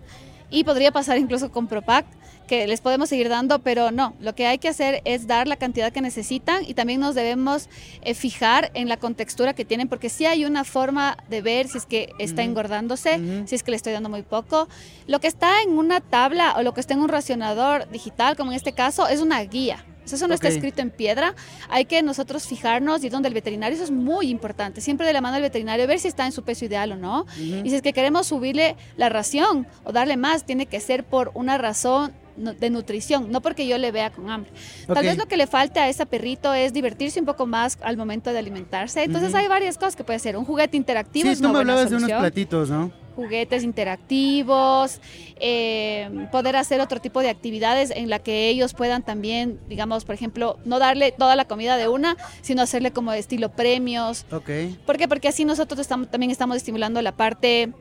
y 0.50 0.64
podría 0.64 0.92
pasar 0.92 1.18
incluso 1.18 1.50
con 1.50 1.66
Propac, 1.68 2.06
que 2.48 2.66
les 2.66 2.80
podemos 2.80 3.08
seguir 3.08 3.28
dando, 3.28 3.60
pero 3.60 3.92
no, 3.92 4.14
lo 4.18 4.34
que 4.34 4.46
hay 4.46 4.58
que 4.58 4.68
hacer 4.68 5.02
es 5.04 5.28
dar 5.28 5.46
la 5.46 5.56
cantidad 5.56 5.92
que 5.92 6.00
necesitan 6.00 6.64
y 6.66 6.74
también 6.74 6.98
nos 6.98 7.14
debemos 7.14 7.68
eh, 8.02 8.14
fijar 8.14 8.72
en 8.74 8.88
la 8.88 8.96
contextura 8.96 9.54
que 9.54 9.64
tienen, 9.64 9.88
porque 9.88 10.08
sí 10.08 10.26
hay 10.26 10.44
una 10.44 10.64
forma 10.64 11.16
de 11.28 11.42
ver 11.42 11.68
si 11.68 11.78
es 11.78 11.86
que 11.86 12.10
está 12.18 12.42
engordándose, 12.42 13.44
si 13.46 13.54
es 13.54 13.62
que 13.62 13.70
le 13.70 13.76
estoy 13.76 13.92
dando 13.92 14.08
muy 14.08 14.22
poco. 14.22 14.68
Lo 15.06 15.20
que 15.20 15.28
está 15.28 15.62
en 15.62 15.78
una 15.78 16.00
tabla 16.00 16.54
o 16.56 16.62
lo 16.62 16.74
que 16.74 16.80
está 16.80 16.94
en 16.94 17.00
un 17.00 17.08
racionador 17.08 17.88
digital, 17.90 18.36
como 18.36 18.50
en 18.50 18.56
este 18.56 18.72
caso, 18.72 19.06
es 19.06 19.20
una 19.20 19.40
guía. 19.42 19.84
Eso 20.14 20.26
no 20.26 20.34
está 20.34 20.48
escrito 20.48 20.80
en 20.80 20.90
piedra. 20.90 21.34
Hay 21.68 21.84
que 21.84 22.02
nosotros 22.02 22.46
fijarnos 22.46 23.04
y 23.04 23.08
donde 23.08 23.28
el 23.28 23.34
veterinario, 23.34 23.74
eso 23.74 23.84
es 23.84 23.90
muy 23.90 24.30
importante. 24.30 24.80
Siempre 24.80 25.06
de 25.06 25.12
la 25.12 25.20
mano 25.20 25.34
del 25.34 25.42
veterinario, 25.42 25.86
ver 25.86 25.98
si 25.98 26.08
está 26.08 26.24
en 26.26 26.32
su 26.32 26.42
peso 26.44 26.64
ideal 26.64 26.92
o 26.92 26.96
no. 26.96 27.26
Y 27.38 27.68
si 27.68 27.76
es 27.76 27.82
que 27.82 27.92
queremos 27.92 28.26
subirle 28.26 28.76
la 28.96 29.08
ración 29.08 29.66
o 29.84 29.92
darle 29.92 30.16
más, 30.16 30.44
tiene 30.44 30.66
que 30.66 30.80
ser 30.80 31.04
por 31.04 31.30
una 31.34 31.58
razón 31.58 32.12
de 32.38 32.70
nutrición, 32.70 33.30
no 33.30 33.40
porque 33.40 33.66
yo 33.66 33.78
le 33.78 33.92
vea 33.92 34.10
con 34.10 34.30
hambre. 34.30 34.50
Tal 34.86 35.04
vez 35.04 35.16
lo 35.16 35.26
que 35.26 35.36
le 35.36 35.46
falte 35.46 35.80
a 35.80 35.88
ese 35.88 36.06
perrito 36.06 36.54
es 36.54 36.72
divertirse 36.72 37.20
un 37.20 37.26
poco 37.26 37.46
más 37.46 37.78
al 37.82 37.96
momento 37.96 38.32
de 38.32 38.38
alimentarse. 38.38 39.02
Entonces 39.02 39.34
hay 39.34 39.48
varias 39.48 39.76
cosas 39.76 39.96
que 39.96 40.04
puede 40.04 40.16
hacer. 40.16 40.36
Un 40.36 40.44
juguete 40.44 40.76
interactivo 40.76 41.26
Sí, 41.26 41.32
es 41.32 41.40
tú 41.40 41.48
me 41.48 41.58
hablabas 41.58 41.90
de 41.90 41.96
unos 41.96 42.02
solución 42.02 42.20
platitos, 42.20 42.70
¿no? 42.70 43.08
juguetes 43.18 43.64
interactivos, 43.64 45.00
eh, 45.40 46.08
poder 46.30 46.54
hacer 46.54 46.80
otro 46.80 47.00
tipo 47.00 47.20
de 47.20 47.28
actividades 47.28 47.90
en 47.90 48.10
la 48.10 48.20
que 48.20 48.48
ellos 48.48 48.74
puedan 48.74 49.02
también, 49.02 49.58
digamos, 49.68 50.04
por 50.04 50.14
ejemplo, 50.14 50.60
no 50.64 50.78
darle 50.78 51.10
toda 51.10 51.34
la 51.34 51.44
comida 51.44 51.76
de 51.76 51.88
una, 51.88 52.16
sino 52.42 52.62
hacerle 52.62 52.92
como 52.92 53.10
de 53.10 53.18
estilo 53.18 53.48
premios. 53.48 54.24
Ok. 54.30 54.50
¿Por 54.86 54.98
qué? 54.98 55.08
Porque 55.08 55.26
así 55.26 55.44
nosotros 55.44 55.80
estamos, 55.80 56.08
también 56.08 56.30
estamos 56.30 56.58
estimulando 56.58 57.02
la 57.02 57.10
parte 57.10 57.72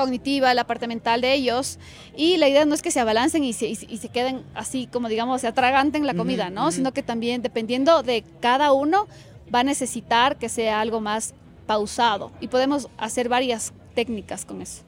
cognitiva, 0.00 0.52
la 0.54 0.64
parte 0.64 0.86
mental 0.88 1.20
de 1.20 1.34
ellos 1.34 1.78
y 2.16 2.36
la 2.38 2.48
idea 2.48 2.64
no 2.64 2.74
es 2.74 2.82
que 2.82 2.90
se 2.90 3.00
abalancen 3.00 3.44
y 3.44 3.52
se, 3.52 3.66
y 3.68 3.74
se- 3.76 3.86
y 3.88 3.98
se 3.98 4.08
queden 4.08 4.42
así 4.54 4.86
como 4.86 5.08
digamos 5.08 5.40
se 5.40 5.46
atraganten 5.46 6.06
la 6.06 6.14
comida, 6.14 6.50
¿no? 6.50 6.70
Sino 6.72 6.92
que 6.92 7.02
también 7.02 7.42
dependiendo 7.42 8.02
de 8.02 8.24
cada 8.40 8.72
uno 8.72 9.06
va 9.54 9.60
a 9.60 9.64
necesitar 9.64 10.36
que 10.36 10.48
sea 10.48 10.80
algo 10.80 11.00
más 11.00 11.34
pausado 11.66 12.32
y 12.40 12.48
podemos 12.48 12.88
hacer 12.98 13.28
varias 13.28 13.72
técnicas 13.94 14.44
con 14.44 14.60
eso. 14.62 14.82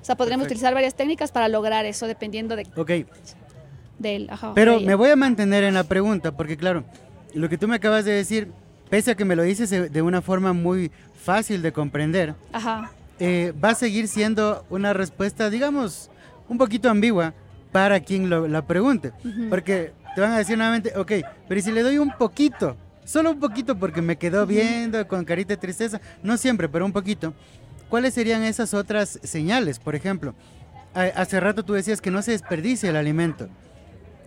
O 0.00 0.04
sea, 0.04 0.16
Perfecto. 0.16 0.44
utilizar 0.44 0.74
varias 0.74 0.94
técnicas 0.94 1.32
para 1.32 1.48
lograr 1.48 1.86
eso 1.86 2.06
dependiendo 2.06 2.56
de, 2.56 2.66
Ok. 2.76 2.90
del... 3.98 4.28
ajá, 4.30 4.52
Pero 4.54 4.80
me 4.80 4.94
voy 4.94 5.10
a 5.10 5.16
mantener 5.16 5.64
en 5.64 5.74
la 5.74 5.84
pregunta, 5.84 6.32
porque 6.36 6.56
claro, 6.56 6.84
lo 7.32 7.48
que 7.48 7.56
tú 7.58 7.68
me 7.68 7.76
acabas 7.76 8.04
de 8.04 8.12
decir, 8.12 8.50
pese 8.90 9.12
a 9.12 9.14
que 9.14 9.24
me 9.24 9.34
lo 9.36 9.42
dices 9.42 9.70
de- 9.70 9.88
de 9.88 10.02
una 10.02 10.20
forma 10.22 10.52
muy 10.52 10.90
fácil 11.22 11.62
de 11.62 11.72
comprender, 11.72 12.34
Ajá. 12.52 12.90
Eh, 13.18 13.52
va 13.62 13.70
a 13.70 13.74
seguir 13.74 14.08
siendo 14.08 14.64
una 14.70 14.92
respuesta, 14.92 15.50
digamos, 15.50 16.10
un 16.48 16.58
poquito 16.58 16.90
ambigua 16.90 17.34
para 17.72 18.00
quien 18.00 18.30
lo, 18.30 18.46
la 18.48 18.66
pregunte. 18.66 19.12
Porque 19.50 19.92
te 20.14 20.20
van 20.20 20.32
a 20.32 20.38
decir 20.38 20.56
nuevamente, 20.56 20.92
ok, 20.96 21.12
pero 21.48 21.58
¿y 21.58 21.62
si 21.62 21.72
le 21.72 21.82
doy 21.82 21.98
un 21.98 22.12
poquito? 22.16 22.76
Solo 23.04 23.32
un 23.32 23.40
poquito 23.40 23.76
porque 23.76 24.00
me 24.00 24.16
quedó 24.16 24.46
viendo 24.46 25.06
con 25.08 25.24
carita 25.24 25.54
de 25.54 25.58
tristeza. 25.58 26.00
No 26.22 26.36
siempre, 26.36 26.68
pero 26.68 26.86
un 26.86 26.92
poquito. 26.92 27.34
¿Cuáles 27.88 28.14
serían 28.14 28.42
esas 28.42 28.74
otras 28.74 29.20
señales? 29.22 29.78
Por 29.78 29.94
ejemplo, 29.94 30.34
hace 30.94 31.38
rato 31.40 31.64
tú 31.64 31.74
decías 31.74 32.00
que 32.00 32.10
no 32.10 32.22
se 32.22 32.32
desperdicie 32.32 32.88
el 32.88 32.96
alimento. 32.96 33.48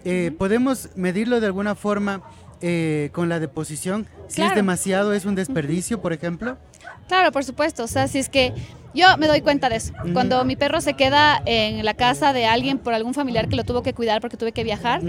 Eh, 0.06 0.32
¿Podemos 0.38 0.90
medirlo 0.96 1.40
de 1.40 1.48
alguna 1.48 1.76
forma 1.76 2.22
eh, 2.62 3.10
con 3.14 3.30
la 3.30 3.40
deposición? 3.40 4.08
Si 4.28 4.42
es 4.42 4.48
Claro. 4.48 4.56
demasiado, 4.56 5.14
es 5.14 5.26
un 5.26 5.36
desperdicio, 5.36 6.02
por 6.02 6.14
ejemplo. 6.14 6.58
Claro, 7.08 7.32
por 7.32 7.44
supuesto. 7.44 7.84
O 7.84 7.88
sea, 7.88 8.08
si 8.08 8.20
es 8.20 8.30
que 8.30 8.54
yo 8.94 9.06
me 9.18 9.28
doy 9.28 9.42
cuenta 9.42 9.70
de 9.70 9.78
eso. 9.78 9.94
Cuando 10.14 10.44
mi 10.46 10.56
perro 10.56 10.82
se 10.82 10.94
queda 10.96 11.42
en 11.46 11.84
la 11.86 11.94
casa 11.94 12.34
de 12.34 12.46
alguien 12.46 12.78
por 12.80 12.94
algún 12.94 13.14
familiar 13.14 13.48
que 13.48 13.56
lo 13.56 13.64
tuvo 13.64 13.84
que 13.84 13.94
cuidar 13.94 14.22
porque 14.22 14.38
tuve 14.38 14.52
que 14.52 14.64
viajar, 14.64 15.02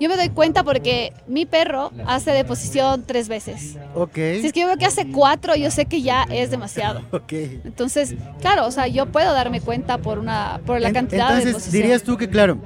yo 0.00 0.08
me 0.08 0.16
doy 0.16 0.30
cuenta 0.30 0.64
porque 0.64 1.12
mi 1.28 1.46
perro 1.46 1.92
hace 2.06 2.32
deposición 2.32 3.04
tres 3.06 3.28
veces. 3.28 3.76
Ok. 3.94 4.14
Si 4.14 4.46
es 4.46 4.52
que 4.52 4.60
yo 4.60 4.66
veo 4.66 4.76
que 4.76 4.86
hace 4.86 5.06
cuatro, 5.12 5.54
yo 5.54 5.70
sé 5.70 5.84
que 5.86 6.02
ya 6.02 6.24
es 6.30 6.50
demasiado. 6.50 7.02
Ok. 7.12 7.32
Entonces, 7.64 8.14
claro, 8.40 8.66
o 8.66 8.70
sea, 8.72 8.88
yo 8.88 9.06
puedo 9.06 9.32
darme 9.32 9.60
cuenta 9.60 9.98
por 9.98 10.18
una 10.18 10.60
por 10.66 10.80
la 10.80 10.92
cantidad 10.92 11.28
de 11.28 11.34
Entonces, 11.34 11.46
deposición. 11.46 11.82
dirías 11.82 12.02
tú 12.02 12.16
que, 12.16 12.28
claro, 12.28 12.58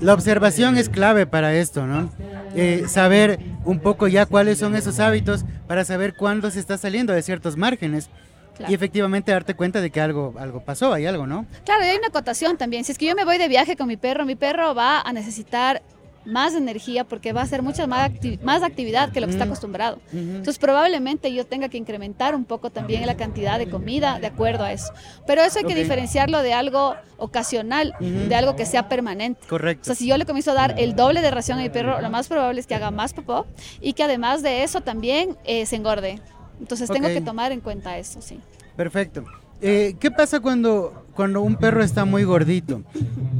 la 0.00 0.14
observación 0.14 0.76
es 0.76 0.88
clave 0.88 1.26
para 1.26 1.54
esto, 1.54 1.86
¿no? 1.86 2.10
Eh, 2.54 2.84
saber 2.88 3.38
un 3.64 3.78
poco 3.80 4.08
ya 4.08 4.26
cuáles 4.26 4.58
son 4.58 4.74
esos 4.74 4.98
hábitos 5.00 5.44
para 5.66 5.84
saber 5.84 6.14
cuándo 6.14 6.50
se 6.50 6.58
está 6.60 6.78
saliendo 6.78 7.12
de 7.12 7.22
ciertos 7.22 7.56
márgenes 7.56 8.08
Claro. 8.56 8.72
y 8.72 8.74
efectivamente 8.74 9.32
darte 9.32 9.54
cuenta 9.54 9.80
de 9.80 9.90
que 9.90 10.00
algo, 10.02 10.34
algo 10.38 10.60
pasó, 10.60 10.92
hay 10.92 11.06
algo, 11.06 11.26
¿no? 11.26 11.46
Claro, 11.64 11.82
y 11.84 11.86
hay 11.88 11.96
una 11.96 12.08
acotación 12.08 12.58
también. 12.58 12.84
Si 12.84 12.92
es 12.92 12.98
que 12.98 13.06
yo 13.06 13.14
me 13.14 13.24
voy 13.24 13.38
de 13.38 13.48
viaje 13.48 13.74
con 13.76 13.88
mi 13.88 13.96
perro, 13.96 14.26
mi 14.26 14.36
perro 14.36 14.74
va 14.74 15.00
a 15.00 15.12
necesitar 15.14 15.80
más 16.24 16.54
energía 16.54 17.04
porque 17.04 17.32
va 17.32 17.40
a 17.40 17.44
hacer 17.44 17.62
mucha 17.62 17.86
más, 17.86 18.10
acti- 18.10 18.38
más 18.42 18.62
actividad 18.62 19.10
que 19.10 19.20
lo 19.20 19.26
que 19.26 19.32
está 19.32 19.44
Mm. 19.46 19.48
acostumbrado. 19.48 19.98
Entonces 20.12 20.58
probablemente 20.58 21.32
yo 21.32 21.46
tenga 21.46 21.68
que 21.68 21.78
incrementar 21.78 22.34
un 22.34 22.44
poco 22.44 22.70
también 22.70 23.06
la 23.06 23.16
cantidad 23.16 23.58
de 23.58 23.70
comida 23.70 24.18
de 24.20 24.26
acuerdo 24.26 24.64
a 24.64 24.72
eso. 24.72 24.92
Pero 25.26 25.40
eso 25.42 25.58
hay 25.58 25.64
que 25.64 25.72
Ok. 25.72 25.78
diferenciarlo 25.78 26.42
de 26.42 26.52
algo 26.52 26.94
ocasional, 27.16 27.94
Ujú. 28.00 28.28
de 28.28 28.34
algo 28.34 28.56
que 28.56 28.66
sea 28.66 28.88
permanente. 28.88 29.40
O 29.44 29.48
Correcto. 29.48 29.84
sea, 29.84 29.94
si 29.94 30.06
yo 30.06 30.16
le 30.18 30.26
comienzo 30.26 30.50
a 30.50 30.54
dar 30.54 30.74
el 30.78 30.94
doble 30.94 31.22
de 31.22 31.30
ración 31.30 31.58
a 31.58 31.62
mi 31.62 31.70
perro, 31.70 32.00
lo 32.00 32.10
más 32.10 32.28
probable 32.28 32.60
es 32.60 32.66
que 32.66 32.74
haga 32.74 32.90
más 32.90 33.14
popó 33.14 33.46
y 33.80 33.94
que 33.94 34.02
además 34.02 34.42
de 34.42 34.62
eso 34.62 34.80
también 34.82 35.36
eh, 35.44 35.64
se 35.66 35.76
engorde. 35.76 36.18
Entonces 36.60 36.90
tengo 36.90 37.06
Ok. 37.08 37.14
que 37.14 37.20
tomar 37.22 37.52
en 37.52 37.60
cuenta 37.60 37.96
eso, 37.96 38.20
sí. 38.20 38.38
Perfecto. 38.76 39.24
Eh, 39.62 39.94
¿Qué 39.98 40.10
pasa 40.10 40.40
cuando, 40.40 41.04
cuando 41.14 41.40
un 41.42 41.56
perro 41.56 41.82
está 41.82 42.04
muy 42.04 42.24
gordito? 42.24 42.82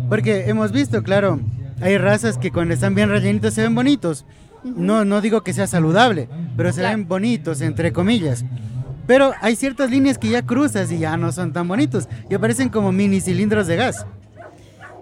Porque 0.08 0.48
hemos 0.48 0.72
visto, 0.72 1.02
claro, 1.02 1.40
hay 1.80 1.98
razas 1.98 2.38
que 2.38 2.50
cuando 2.50 2.74
están 2.74 2.94
bien 2.94 3.08
rellenitos 3.08 3.54
se 3.54 3.62
ven 3.62 3.74
bonitos. 3.74 4.24
No, 4.64 5.04
no 5.04 5.20
digo 5.20 5.42
que 5.42 5.52
sea 5.54 5.66
saludable, 5.66 6.28
pero 6.56 6.72
se 6.72 6.80
Claro. 6.80 6.96
ven 6.98 7.08
bonitos, 7.08 7.60
entre 7.62 7.92
comillas. 7.92 8.44
Pero 9.06 9.32
hay 9.40 9.56
ciertas 9.56 9.90
líneas 9.90 10.18
que 10.18 10.28
ya 10.28 10.42
cruzas 10.42 10.92
y 10.92 10.98
ya 10.98 11.16
no 11.16 11.32
son 11.32 11.52
tan 11.52 11.66
bonitos 11.66 12.08
y 12.28 12.34
aparecen 12.34 12.68
como 12.68 12.92
mini 12.92 13.20
cilindros 13.20 13.66
de 13.66 13.76
gas. 13.76 14.06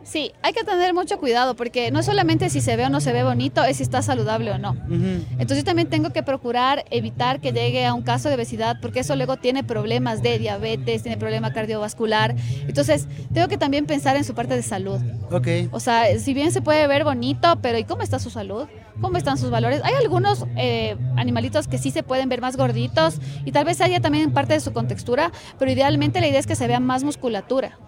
Sí, 0.09 0.33
hay 0.41 0.55
que 0.55 0.65
tener 0.65 0.95
mucho 0.95 1.19
cuidado 1.19 1.55
porque 1.55 1.91
no 1.91 2.03
solamente 2.03 2.49
si 2.49 2.63
se 2.63 2.77
ve 2.77 2.87
o 2.87 2.89
no 2.89 2.99
se 3.03 3.13
ve 3.13 3.25
bonito, 3.25 3.63
es 3.63 3.77
si 3.77 3.83
está 3.83 4.01
saludable 4.01 4.51
o 4.53 4.57
no. 4.57 4.75
Entonces 4.89 5.59
yo 5.59 5.65
también 5.65 5.91
tengo 5.91 6.15
que 6.15 6.23
procurar 6.23 6.87
evitar 6.91 7.43
que 7.43 7.53
llegue 7.53 7.85
a 7.85 7.93
un 7.93 8.01
caso 8.01 8.31
de 8.31 8.37
obesidad 8.37 8.79
porque 8.81 9.01
eso 9.01 9.17
luego 9.17 9.37
tiene 9.37 9.65
problemas 9.65 10.23
de 10.23 10.39
diabetes, 10.39 11.03
tiene 11.03 11.19
problema 11.19 11.53
cardiovascular. 11.53 12.35
Entonces 12.67 13.07
tengo 13.35 13.49
que 13.49 13.59
también 13.59 13.85
pensar 13.85 14.17
en 14.17 14.25
su 14.25 14.35
parte 14.35 14.57
de 14.57 14.63
salud. 14.63 14.99
Ok. 15.31 15.47
O 15.73 15.81
sea, 15.81 16.19
si 16.19 16.33
bien 16.33 16.53
se 16.53 16.63
puede 16.63 16.87
ver 16.87 17.05
bonito, 17.05 17.59
pero 17.61 17.77
¿y 17.77 17.85
cómo 17.85 18.01
está 18.01 18.19
su 18.19 18.31
salud? 18.31 18.67
¿Cómo 19.03 19.19
están 19.19 19.37
sus 19.37 19.51
valores? 19.51 19.83
Hay 19.85 19.93
algunos 19.93 20.47
eh, 20.57 20.97
animalitos 21.17 21.69
que 21.69 21.77
sí 21.77 21.91
se 21.91 22.03
pueden 22.03 22.31
ver 22.31 22.41
más 22.41 22.57
gorditos 22.57 23.21
y 23.45 23.53
tal 23.53 23.67
vez 23.67 23.83
haya 23.83 24.01
también 24.01 24.33
parte 24.33 24.55
de 24.55 24.61
su 24.61 24.73
contextura, 24.73 25.33
pero 25.59 25.71
idealmente 25.71 26.23
la 26.23 26.29
idea 26.29 26.41
es 26.41 26.47
que 26.47 26.57
se 26.57 26.67
vea 26.67 26.81
más 26.81 27.05
musculatura. 27.05 27.79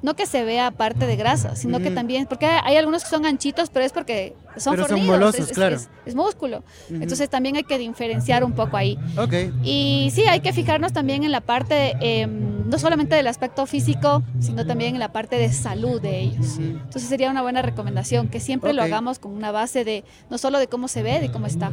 No 0.00 0.14
que 0.14 0.26
se 0.26 0.44
vea 0.44 0.70
parte 0.70 1.06
de 1.06 1.16
grasa, 1.16 1.56
sino 1.56 1.80
que 1.80 1.90
también, 1.90 2.26
porque 2.26 2.46
hay 2.46 2.76
algunos 2.76 3.02
que 3.02 3.10
son 3.10 3.26
anchitos, 3.26 3.68
pero 3.68 3.84
es 3.84 3.92
porque 3.92 4.36
son 4.56 4.74
Pero 4.74 4.84
son 4.84 4.90
fornidos, 4.98 5.18
molosos, 5.18 5.40
es, 5.50 5.52
claro. 5.52 5.74
es- 5.76 5.88
es 6.06 6.14
músculo. 6.14 6.62
Entonces 6.88 7.28
también 7.28 7.56
hay 7.56 7.64
que 7.64 7.78
diferenciar 7.78 8.44
un 8.44 8.52
poco 8.52 8.76
ahí. 8.76 8.96
Ok. 9.16 9.32
Y 9.64 10.10
sí, 10.14 10.22
hay 10.28 10.38
que 10.40 10.52
fijarnos 10.52 10.92
también 10.92 11.24
en 11.24 11.32
la 11.32 11.40
parte, 11.40 11.96
eh, 12.00 12.26
no 12.28 12.78
solamente 12.78 13.16
del 13.16 13.26
aspecto 13.26 13.66
físico, 13.66 14.22
sino 14.38 14.64
también 14.66 14.94
en 14.94 15.00
la 15.00 15.10
parte 15.12 15.36
de 15.36 15.52
salud 15.52 16.00
de 16.00 16.20
ellos. 16.20 16.58
Entonces 16.58 17.02
sería 17.08 17.30
una 17.30 17.42
buena 17.42 17.62
recomendación 17.62 18.28
que 18.28 18.38
siempre 18.40 18.72
lo 18.74 18.82
hagamos 18.82 19.18
con 19.18 19.32
una 19.32 19.50
base 19.50 19.84
de 19.84 20.04
no 20.30 20.38
solo 20.38 20.58
de 20.60 20.68
cómo 20.68 20.86
se 20.86 21.02
ve, 21.02 21.18
de 21.20 21.32
cómo 21.32 21.46
está. 21.46 21.72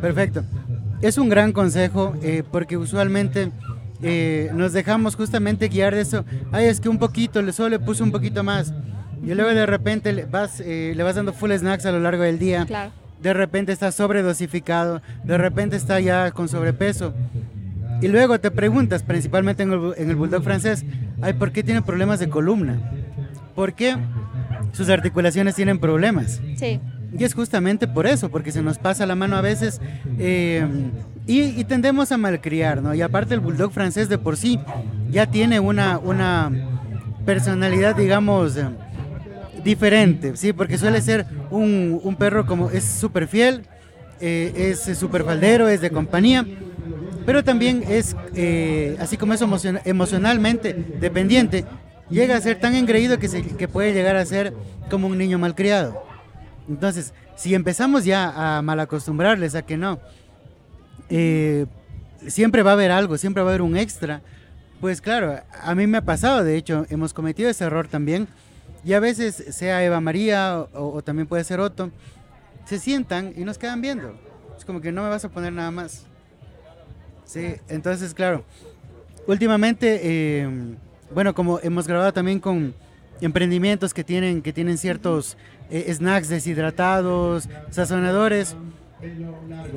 Perfecto. 0.00 0.44
Es 1.00 1.18
un 1.18 1.28
gran 1.28 1.52
consejo 1.52 2.14
eh, 2.22 2.44
porque 2.50 2.76
usualmente 2.76 3.50
eh, 4.02 4.50
nos 4.54 4.72
dejamos 4.72 5.16
justamente 5.16 5.68
guiar 5.68 5.94
de 5.94 6.00
eso. 6.02 6.24
Ay, 6.50 6.66
es 6.66 6.80
que 6.80 6.88
un 6.88 6.98
poquito, 6.98 7.40
solo 7.52 7.68
le 7.70 7.78
puse 7.78 8.02
un 8.02 8.12
poquito 8.12 8.42
más. 8.42 8.72
Y 9.24 9.34
luego 9.34 9.50
de 9.50 9.66
repente 9.66 10.12
le 10.12 10.24
vas, 10.24 10.60
eh, 10.60 10.92
le 10.96 11.02
vas 11.02 11.14
dando 11.14 11.32
full 11.32 11.52
snacks 11.52 11.86
a 11.86 11.92
lo 11.92 12.00
largo 12.00 12.22
del 12.22 12.38
día. 12.38 12.66
Claro. 12.66 12.90
De 13.20 13.32
repente 13.32 13.72
está 13.72 13.92
sobredosificado. 13.92 15.00
De 15.24 15.38
repente 15.38 15.76
está 15.76 16.00
ya 16.00 16.32
con 16.32 16.48
sobrepeso. 16.48 17.14
Y 18.00 18.08
luego 18.08 18.40
te 18.40 18.50
preguntas, 18.50 19.04
principalmente 19.04 19.62
en 19.62 19.72
el, 19.72 19.94
en 19.96 20.10
el 20.10 20.16
bulldog 20.16 20.42
francés, 20.42 20.84
ay, 21.20 21.34
¿por 21.34 21.52
qué 21.52 21.62
tiene 21.62 21.82
problemas 21.82 22.18
de 22.18 22.28
columna? 22.28 22.80
¿Por 23.54 23.74
qué 23.74 23.96
sus 24.72 24.88
articulaciones 24.88 25.54
tienen 25.54 25.78
problemas? 25.78 26.40
Sí. 26.56 26.80
Y 27.16 27.24
es 27.24 27.34
justamente 27.34 27.86
por 27.86 28.06
eso, 28.06 28.30
porque 28.30 28.50
se 28.50 28.62
nos 28.62 28.78
pasa 28.78 29.06
la 29.06 29.14
mano 29.14 29.36
a 29.36 29.40
veces 29.40 29.80
eh, 30.18 30.66
y, 31.26 31.64
tendemos 31.64 32.10
a 32.12 32.18
malcriar, 32.18 32.82
¿no? 32.82 32.94
Y 32.94 33.02
aparte 33.02 33.34
el 33.34 33.40
bulldog 33.40 33.72
francés 33.72 34.08
de 34.08 34.18
por 34.18 34.36
sí 34.36 34.58
ya 35.10 35.26
tiene 35.26 35.60
una, 35.60 35.98
una 35.98 36.50
personalidad, 37.24 37.94
digamos, 37.94 38.56
eh, 38.56 38.68
diferente, 39.62 40.36
¿sí? 40.36 40.52
Porque 40.52 40.78
suele 40.78 41.00
ser 41.00 41.26
un, 41.50 42.00
un 42.02 42.16
perro 42.16 42.44
como 42.44 42.70
es 42.70 42.84
súper 42.84 43.28
fiel, 43.28 43.62
eh, 44.20 44.70
es 44.72 44.98
súper 44.98 45.24
faldero, 45.24 45.68
es 45.68 45.80
de 45.80 45.90
compañía, 45.90 46.44
pero 47.24 47.44
también 47.44 47.84
es, 47.88 48.16
eh, 48.34 48.96
así 49.00 49.16
como 49.16 49.34
es 49.34 49.42
emocionalmente 49.84 50.74
dependiente, 51.00 51.64
llega 52.10 52.36
a 52.36 52.40
ser 52.40 52.58
tan 52.58 52.74
engreído 52.74 53.18
que, 53.18 53.28
se, 53.28 53.42
que 53.42 53.68
puede 53.68 53.92
llegar 53.92 54.16
a 54.16 54.24
ser 54.24 54.52
como 54.90 55.06
un 55.06 55.18
niño 55.18 55.38
malcriado. 55.38 56.04
Entonces, 56.68 57.14
si 57.36 57.54
empezamos 57.54 58.04
ya 58.04 58.58
a 58.58 58.62
malacostumbrarles 58.62 59.54
a 59.54 59.62
que 59.62 59.76
no, 59.76 60.00
eh, 61.14 61.66
siempre 62.26 62.62
va 62.62 62.70
a 62.70 62.72
haber 62.72 62.90
algo, 62.90 63.18
siempre 63.18 63.42
va 63.42 63.50
a 63.50 63.52
haber 63.52 63.60
un 63.60 63.76
extra, 63.76 64.22
pues 64.80 65.02
claro, 65.02 65.38
a 65.62 65.74
mí 65.74 65.86
me 65.86 65.98
ha 65.98 66.04
pasado, 66.04 66.42
de 66.42 66.56
hecho, 66.56 66.86
hemos 66.88 67.12
cometido 67.12 67.50
ese 67.50 67.64
error 67.64 67.86
también, 67.86 68.26
y 68.82 68.94
a 68.94 69.00
veces 69.00 69.44
sea 69.50 69.84
Eva 69.84 70.00
María 70.00 70.66
o, 70.72 71.02
también 71.02 71.28
puede 71.28 71.44
ser 71.44 71.60
Otto, 71.60 71.90
se 72.64 72.78
sientan 72.78 73.34
y 73.36 73.44
nos 73.44 73.58
quedan 73.58 73.82
viendo. 73.82 74.18
Es 74.56 74.64
como 74.64 74.80
que 74.80 74.90
no 74.90 75.02
me 75.02 75.10
vas 75.10 75.24
a 75.24 75.28
poner 75.28 75.52
nada 75.52 75.70
más. 75.70 76.06
Sí, 77.26 77.56
entonces, 77.68 78.14
claro, 78.14 78.44
últimamente, 79.26 80.00
eh, 80.02 80.48
bueno, 81.14 81.34
como 81.34 81.60
hemos 81.60 81.86
grabado 81.86 82.12
también 82.12 82.40
con 82.40 82.74
emprendimientos 83.20 83.92
que 83.92 84.02
tienen, 84.02 84.40
que 84.40 84.52
tienen 84.52 84.78
ciertos 84.78 85.36
eh, 85.70 85.92
snacks 85.92 86.28
deshidratados, 86.30 87.48
sazonadores, 87.70 88.56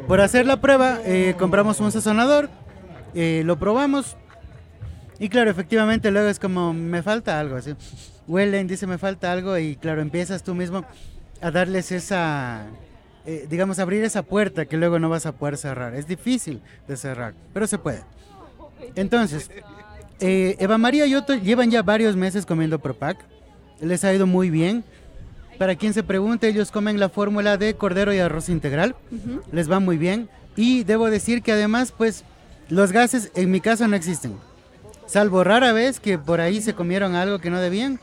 por 0.07 0.21
hacer 0.21 0.45
la 0.45 0.61
prueba, 0.61 0.99
eh, 1.05 1.35
compramos 1.37 1.79
un 1.79 1.91
sazonador, 1.91 2.49
lo 3.13 3.57
probamos, 3.57 4.17
y 5.19 5.29
claro, 5.29 5.49
efectivamente 5.49 6.11
luego 6.11 6.27
es 6.27 6.39
como, 6.39 6.73
me 6.73 7.01
falta 7.01 7.39
algo, 7.39 7.55
así. 7.55 7.73
Huelen, 8.27 8.67
dice, 8.67 8.87
me 8.87 8.97
falta 8.97 9.31
algo 9.31 9.57
y 9.57 9.75
claro, 9.75 10.01
empiezas 10.01 10.43
tú 10.43 10.55
mismo 10.55 10.83
a 11.41 11.51
darles 11.51 11.91
esa, 11.91 12.65
eh, 13.25 13.47
digamos, 13.49 13.79
abrir 13.79 14.03
esa 14.03 14.23
puerta 14.23 14.65
que 14.65 14.77
luego 14.77 14.99
no 14.99 15.09
vas 15.09 15.25
a 15.25 15.31
poder 15.33 15.57
cerrar. 15.57 15.95
Es 15.95 16.07
difícil 16.07 16.61
de 16.87 16.97
cerrar, 16.97 17.33
pero 17.53 17.67
se 17.67 17.77
puede. 17.77 18.01
Entonces, 18.95 19.49
eh, 20.19 20.57
Eva 20.59 20.77
María 20.77 21.05
y 21.05 21.15
Otto 21.15 21.35
llevan 21.35 21.71
ya 21.71 21.81
varios 21.81 22.15
meses 22.15 22.45
comiendo 22.45 22.79
Propac. 22.79 23.17
Les 23.79 24.03
ha 24.03 24.13
ido 24.13 24.27
muy 24.27 24.49
bien. 24.49 24.83
Para 25.57 25.75
quien 25.75 25.93
se 25.93 26.03
pregunte, 26.03 26.47
ellos 26.47 26.71
comen 26.71 26.99
la 26.99 27.09
fórmula 27.09 27.57
de 27.57 27.75
cordero 27.75 28.13
y 28.13 28.19
arroz 28.19 28.49
integral. 28.49 28.95
Les 29.51 29.71
va 29.71 29.79
muy 29.79 29.97
bien. 29.97 30.29
Y 30.55 30.83
debo 30.83 31.09
decir 31.09 31.41
que 31.41 31.51
además, 31.51 31.93
pues, 31.95 32.23
los 32.69 32.91
gases 32.91 33.31
en 33.35 33.51
mi 33.51 33.61
caso 33.61 33.87
no 33.87 33.95
existen. 33.95 34.35
Salvo 35.05 35.43
rara 35.43 35.71
vez 35.71 35.99
que 35.99 36.17
por 36.17 36.41
ahí 36.41 36.61
se 36.61 36.73
comieron 36.73 37.15
algo 37.15 37.39
que 37.39 37.49
no 37.49 37.59
debían 37.59 37.99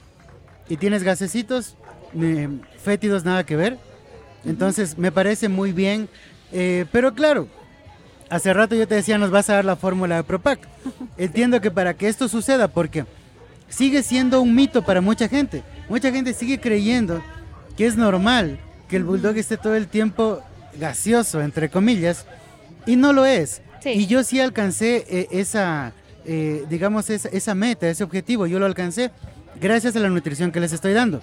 y 0.69 0.77
tienes 0.77 1.03
gasecitos, 1.03 1.77
fétidos 2.83 3.25
nada 3.25 3.45
que 3.45 3.57
ver. 3.57 3.79
Entonces 4.45 4.97
me 4.99 5.13
parece 5.13 5.49
muy 5.49 5.73
bien. 5.73 6.09
Eh, 6.53 6.87
pero 6.93 7.15
claro, 7.15 7.49
hace 8.31 8.53
rato 8.53 8.75
yo 8.75 8.87
te 8.87 8.95
decía, 8.95 9.19
nos 9.19 9.31
vas 9.31 9.51
a 9.51 9.55
dar 9.55 9.65
la 9.65 9.77
fórmula 9.77 10.17
de 10.17 10.25
Propac. 10.25 10.61
Entiendo 11.17 11.61
que 11.61 11.71
para 11.71 11.95
que 11.95 12.09
esto 12.09 12.29
suceda, 12.29 12.69
porque 12.69 13.05
sigue 13.69 14.03
siendo 14.03 14.41
un 14.41 14.55
mito 14.55 14.83
para 14.83 15.01
mucha 15.01 15.29
gente. 15.29 15.63
Mucha 15.89 16.13
gente 16.13 16.33
sigue 16.35 16.61
creyendo 16.61 17.23
que 17.77 17.87
es 17.87 17.97
normal 17.97 18.59
que 18.89 18.97
el 18.97 19.05
bulldog 19.05 19.37
esté 19.37 19.57
todo 19.57 19.75
el 19.75 19.89
tiempo 19.89 20.43
gaseoso, 20.79 21.41
entre 21.41 21.71
comillas, 21.71 22.27
y 22.87 22.97
no 22.97 23.13
lo 23.13 23.25
es. 23.25 23.63
Y 23.85 24.07
yo 24.07 24.23
sí 24.23 24.41
alcancé 24.41 25.05
eh, 25.09 25.29
esa, 25.31 25.93
eh, 26.25 26.65
digamos, 26.69 27.11
esa, 27.11 27.29
esa 27.31 27.55
meta, 27.55 27.89
ese 27.89 28.05
objetivo, 28.05 28.47
yo 28.47 28.59
lo 28.59 28.67
alcancé 28.67 29.11
gracias 29.61 29.97
a 29.97 30.01
la 30.01 30.09
nutrición 30.09 30.53
que 30.53 30.61
les 30.61 30.73
estoy 30.73 30.93
dando. 30.93 31.21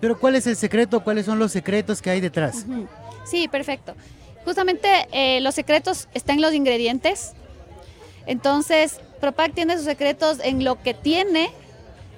Pero 0.00 0.18
¿cuál 0.18 0.36
es 0.36 0.46
el 0.46 0.56
secreto? 0.56 1.02
¿Cuáles 1.02 1.26
son 1.26 1.38
los 1.38 1.52
secretos 1.52 2.02
que 2.02 2.10
hay 2.10 2.20
detrás? 2.20 2.66
Sí, 3.24 3.48
perfecto. 3.48 3.94
Justamente 4.44 4.88
eh, 5.12 5.40
los 5.40 5.54
secretos 5.54 6.08
están 6.14 6.36
en 6.36 6.42
los 6.42 6.54
ingredientes. 6.54 7.32
Entonces, 8.26 9.00
Propac 9.20 9.54
tiene 9.54 9.76
sus 9.76 9.84
secretos 9.84 10.38
en 10.42 10.64
lo 10.64 10.80
que 10.82 10.94
tiene 10.94 11.50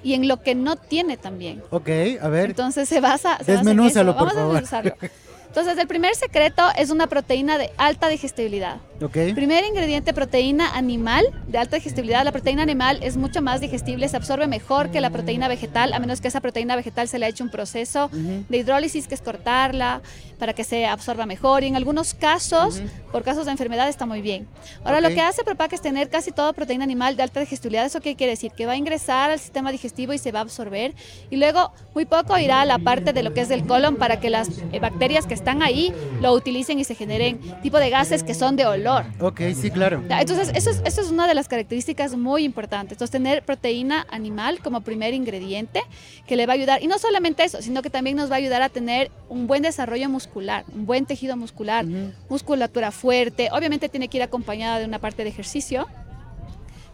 y 0.03 0.13
en 0.13 0.27
lo 0.27 0.41
que 0.41 0.55
no 0.55 0.75
tiene 0.75 1.17
también. 1.17 1.61
Ok, 1.69 1.89
a 2.21 2.27
ver. 2.29 2.51
Entonces 2.51 2.89
se 2.89 3.01
basa... 3.01 3.37
Desmenúzalo, 3.45 4.17
por 4.17 4.33
Vamos 4.33 4.69
favor. 4.69 4.95
Entonces, 5.51 5.77
el 5.77 5.87
primer 5.87 6.15
secreto 6.15 6.63
es 6.77 6.91
una 6.91 7.07
proteína 7.07 7.57
de 7.57 7.71
alta 7.75 8.07
digestibilidad. 8.07 8.77
Okay. 9.01 9.33
Primer 9.33 9.65
ingrediente, 9.65 10.13
proteína 10.13 10.77
animal 10.77 11.25
de 11.47 11.57
alta 11.57 11.75
digestibilidad. 11.75 12.23
La 12.23 12.31
proteína 12.31 12.61
animal 12.61 12.99
es 13.01 13.17
mucho 13.17 13.41
más 13.41 13.59
digestible, 13.59 14.07
se 14.07 14.15
absorbe 14.15 14.47
mejor 14.47 14.91
que 14.91 15.01
la 15.01 15.09
proteína 15.09 15.49
vegetal, 15.49 15.91
a 15.91 15.99
menos 15.99 16.21
que 16.21 16.29
esa 16.29 16.39
proteína 16.39 16.77
vegetal 16.77 17.09
se 17.09 17.19
le 17.19 17.25
ha 17.25 17.29
hecho 17.29 17.43
un 17.43 17.49
proceso 17.49 18.09
de 18.13 18.57
hidrólisis, 18.57 19.07
que 19.07 19.15
es 19.15 19.21
cortarla 19.21 20.01
para 20.39 20.53
que 20.53 20.63
se 20.63 20.85
absorba 20.85 21.25
mejor. 21.25 21.63
Y 21.63 21.67
en 21.67 21.75
algunos 21.75 22.13
casos, 22.13 22.81
por 23.11 23.23
casos 23.23 23.45
de 23.45 23.51
enfermedad, 23.51 23.89
está 23.89 24.05
muy 24.05 24.21
bien. 24.21 24.47
Ahora, 24.85 25.01
lo 25.01 25.09
que 25.09 25.19
hace 25.19 25.43
Propac 25.43 25.73
es 25.73 25.81
tener 25.81 26.09
casi 26.09 26.31
toda 26.31 26.53
proteína 26.53 26.85
animal 26.85 27.17
de 27.17 27.23
alta 27.23 27.41
digestibilidad. 27.41 27.85
¿Eso 27.85 27.99
qué 27.99 28.15
quiere 28.15 28.31
decir? 28.31 28.53
Que 28.53 28.65
va 28.67 28.73
a 28.73 28.77
ingresar 28.77 29.31
al 29.31 29.39
sistema 29.39 29.71
digestivo 29.73 30.13
y 30.13 30.17
se 30.17 30.31
va 30.31 30.39
a 30.39 30.43
absorber. 30.43 30.93
Y 31.29 31.35
luego, 31.35 31.73
muy 31.93 32.05
poco 32.05 32.37
irá 32.37 32.61
a 32.61 32.65
la 32.65 32.79
parte 32.79 33.11
de 33.11 33.21
lo 33.21 33.33
que 33.33 33.41
es 33.41 33.49
del 33.49 33.65
colon 33.67 33.97
para 33.97 34.21
que 34.21 34.29
las 34.29 34.47
bacterias 34.79 35.25
que 35.25 35.40
están 35.41 35.63
ahí 35.63 35.91
lo 36.21 36.33
utilicen 36.33 36.77
y 36.79 36.83
se 36.83 36.93
generen 36.93 37.39
tipo 37.63 37.79
de 37.79 37.89
gases 37.89 38.21
que 38.23 38.35
son 38.35 38.55
de 38.55 38.65
olor. 38.65 39.05
Ok, 39.19 39.41
sí, 39.59 39.71
claro. 39.71 40.01
Entonces, 40.07 40.51
eso 40.53 40.69
es, 40.69 40.81
eso 40.85 41.01
es 41.01 41.09
una 41.09 41.27
de 41.27 41.33
las 41.33 41.47
características 41.47 42.15
muy 42.15 42.43
importantes. 42.43 42.93
Entonces, 42.93 43.11
tener 43.11 43.43
proteína 43.43 44.05
animal 44.09 44.59
como 44.59 44.81
primer 44.81 45.15
ingrediente 45.15 45.81
que 46.27 46.35
le 46.35 46.45
va 46.45 46.53
a 46.53 46.55
ayudar, 46.55 46.83
y 46.83 46.87
no 46.87 46.99
solamente 46.99 47.43
eso, 47.43 47.61
sino 47.61 47.81
que 47.81 47.89
también 47.89 48.17
nos 48.17 48.29
va 48.29 48.35
a 48.35 48.37
ayudar 48.37 48.61
a 48.61 48.69
tener 48.69 49.09
un 49.29 49.47
buen 49.47 49.63
desarrollo 49.63 50.09
muscular, 50.09 50.63
un 50.73 50.85
buen 50.85 51.05
tejido 51.05 51.35
muscular, 51.35 51.85
musculatura 52.29 52.91
fuerte. 52.91 53.49
Obviamente 53.51 53.89
tiene 53.89 54.07
que 54.07 54.17
ir 54.17 54.23
acompañada 54.23 54.77
de 54.77 54.85
una 54.85 54.99
parte 54.99 55.23
de 55.23 55.29
ejercicio, 55.29 55.87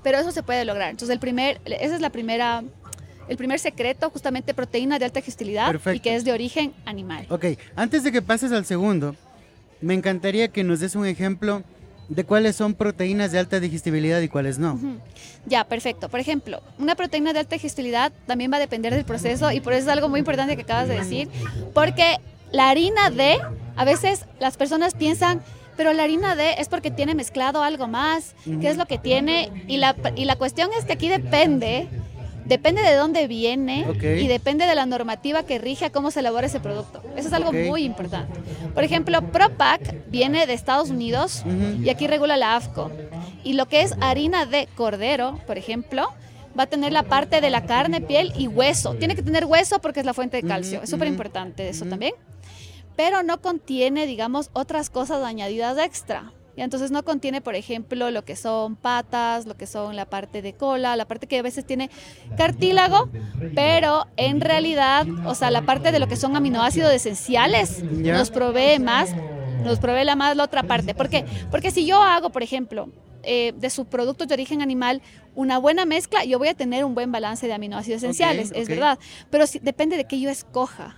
pero 0.04 0.20
eso 0.20 0.32
se 0.32 0.42
puede 0.42 0.64
lograr. 0.64 0.90
Entonces, 0.92 1.14
el 1.14 1.20
primer, 1.20 1.60
esa 1.66 1.96
es 1.96 2.02
la 2.02 2.12
primera 2.12 2.64
el 3.28 3.38
primer 3.38 3.60
secreto, 3.60 4.10
justamente 4.10 4.54
proteína 4.54 5.00
de 5.00 5.06
alta 5.06 5.20
digestibilidad 5.20 5.74
y 5.94 6.00
que 6.00 6.16
es 6.16 6.24
de 6.24 6.32
origen 6.32 6.74
animal. 6.86 7.26
Ok, 7.30 7.46
antes 7.76 8.04
de 8.04 8.12
que 8.12 8.22
pases 8.22 8.52
al 8.52 8.66
segundo, 8.66 9.16
me 9.82 9.94
encantaría 9.94 10.48
que 10.48 10.64
nos 10.64 10.80
des 10.80 10.96
un 10.96 11.06
ejemplo 11.06 11.64
de 12.10 12.24
cuáles 12.24 12.56
son 12.56 12.74
proteínas 12.74 13.32
de 13.32 13.40
alta 13.40 13.60
digestibilidad 13.60 14.22
y 14.22 14.30
cuáles 14.30 14.60
no. 14.60 14.80
Ya, 15.46 15.66
perfecto. 15.66 16.10
Por 16.10 16.20
ejemplo, 16.20 16.62
una 16.80 16.96
proteína 16.96 17.34
de 17.34 17.40
alta 17.40 17.56
digestibilidad 17.56 18.14
también 18.26 18.52
va 18.52 18.58
a 18.58 18.62
depender 18.62 18.94
del 18.94 19.04
proceso 19.04 19.52
y 19.52 19.60
por 19.60 19.74
eso 19.74 19.88
es 19.88 19.94
algo 19.94 20.08
muy 20.08 20.20
importante 20.20 20.56
que 20.56 20.62
acabas 20.62 20.88
de 20.88 20.96
decir, 20.96 21.30
porque 21.74 22.18
la 22.52 22.70
harina 22.70 23.10
D, 23.10 23.38
a 23.76 23.86
veces 23.86 24.26
las 24.40 24.56
personas 24.56 24.94
piensan, 24.96 25.42
pero 25.76 25.92
la 25.94 26.04
harina 26.04 26.36
D 26.36 26.56
es 26.58 26.70
porque 26.70 26.92
tiene 26.92 27.14
mezclado 27.14 27.62
algo 27.62 27.88
más, 27.88 28.36
¿qué 28.62 28.70
es 28.70 28.78
lo 28.78 28.86
que 28.86 28.98
tiene? 28.98 29.52
Y 29.68 29.78
la, 29.78 29.96
y 30.16 30.26
la 30.26 30.38
cuestión 30.38 30.70
es 30.78 30.86
que 30.86 30.94
aquí 30.94 31.10
depende 31.10 31.88
Depende 32.48 32.82
de 32.82 32.96
dónde 32.96 33.28
viene 33.28 33.86
y 34.02 34.28
depende 34.28 34.66
de 34.66 34.76
la 34.76 34.86
normativa 34.86 35.44
que 35.44 35.60
rige 35.60 35.86
a 35.86 35.92
cómo 35.92 36.12
se 36.12 36.22
elabora 36.22 36.48
ese 36.48 36.60
producto. 36.60 37.02
Eso 37.16 37.28
es 37.28 37.34
algo 37.34 37.52
muy 37.52 37.84
importante. 37.84 38.40
Por 38.74 38.84
ejemplo, 38.84 39.22
Propac 39.22 40.10
viene 40.10 40.48
de 40.48 40.54
Estados 40.54 40.90
Unidos 40.90 41.44
y 41.84 41.90
aquí 41.90 42.08
regula 42.08 42.38
la 42.38 42.56
AFCO. 42.56 42.92
Y 43.44 43.54
lo 43.54 43.68
que 43.68 43.82
es 43.82 43.96
harina 44.00 44.46
de 44.46 44.68
cordero, 44.76 45.40
por 45.46 45.58
ejemplo, 45.58 46.10
va 46.58 46.64
a 46.64 46.68
tener 46.68 46.92
la 46.94 47.04
parte 47.04 47.42
de 47.42 47.50
la 47.50 47.66
carne, 47.66 48.02
piel 48.02 48.34
y 48.38 48.48
hueso. 48.48 48.96
Tiene 48.96 49.16
que 49.16 49.24
tener 49.24 49.46
hueso 49.46 49.80
porque 49.80 50.00
es 50.00 50.06
la 50.06 50.14
fuente 50.14 50.42
de 50.42 50.48
calcio. 50.48 50.82
Es 50.82 50.90
súper 50.90 51.08
importante 51.08 51.68
eso 51.70 51.86
también. 51.86 52.14
Pero 52.96 53.24
no 53.24 53.42
contiene, 53.42 54.08
digamos, 54.08 54.50
otras 54.54 54.90
cosas 54.90 55.24
añadidas 55.24 55.78
extra. 55.78 56.32
Y 56.58 56.64
entonces 56.64 56.90
no 56.90 57.06
contiene, 57.06 57.40
por 57.40 57.54
ejemplo, 57.54 58.10
lo 58.10 58.26
que 58.26 58.36
son 58.36 58.76
patas, 58.76 59.46
lo 59.46 59.56
que 59.56 59.68
son 59.68 59.96
la 59.96 60.06
parte 60.06 60.42
de 60.42 60.54
cola, 60.54 60.96
la 60.96 61.06
parte 61.06 61.28
que 61.28 61.38
a 61.38 61.44
veces 61.44 61.66
tiene 61.66 61.92
cartílago, 62.36 63.10
pero 63.54 64.08
en 64.18 64.42
realidad, 64.42 65.06
o 65.26 65.36
sea, 65.36 65.52
la 65.52 65.62
parte 65.62 65.92
de 65.92 66.00
lo 66.00 66.08
que 66.08 66.16
son 66.16 66.36
aminoácidos 66.36 66.92
esenciales 66.92 67.84
nos 67.84 68.32
provee 68.32 68.80
más, 68.80 69.16
nos 69.64 69.78
provee 69.78 70.04
la 70.04 70.16
más 70.16 70.36
la 70.36 70.46
otra 70.46 70.64
parte. 70.64 70.96
¿Por 70.96 71.10
qué? 71.10 71.26
Porque 71.52 71.70
si 71.70 71.86
yo 71.86 72.02
hago, 72.02 72.32
por 72.32 72.42
ejemplo, 72.42 72.90
eh, 73.22 73.54
de 73.56 73.70
sus 73.70 73.86
productos 73.86 74.28
de 74.28 74.34
origen 74.34 74.64
animal 74.64 75.04
una 75.36 75.60
buena 75.60 75.86
mezcla, 75.86 76.26
yo 76.26 76.40
voy 76.40 76.48
a 76.48 76.56
tener 76.56 76.86
un 76.86 76.96
buen 76.96 77.12
balance 77.12 77.46
de 77.46 77.54
aminoácidos 77.54 78.02
esenciales, 78.02 78.52
es 78.56 78.68
verdad. 78.68 78.98
Pero 79.30 79.46
si, 79.46 79.60
depende 79.60 79.96
de 79.96 80.06
qué 80.06 80.20
yo 80.20 80.32
escoja. 80.32 80.96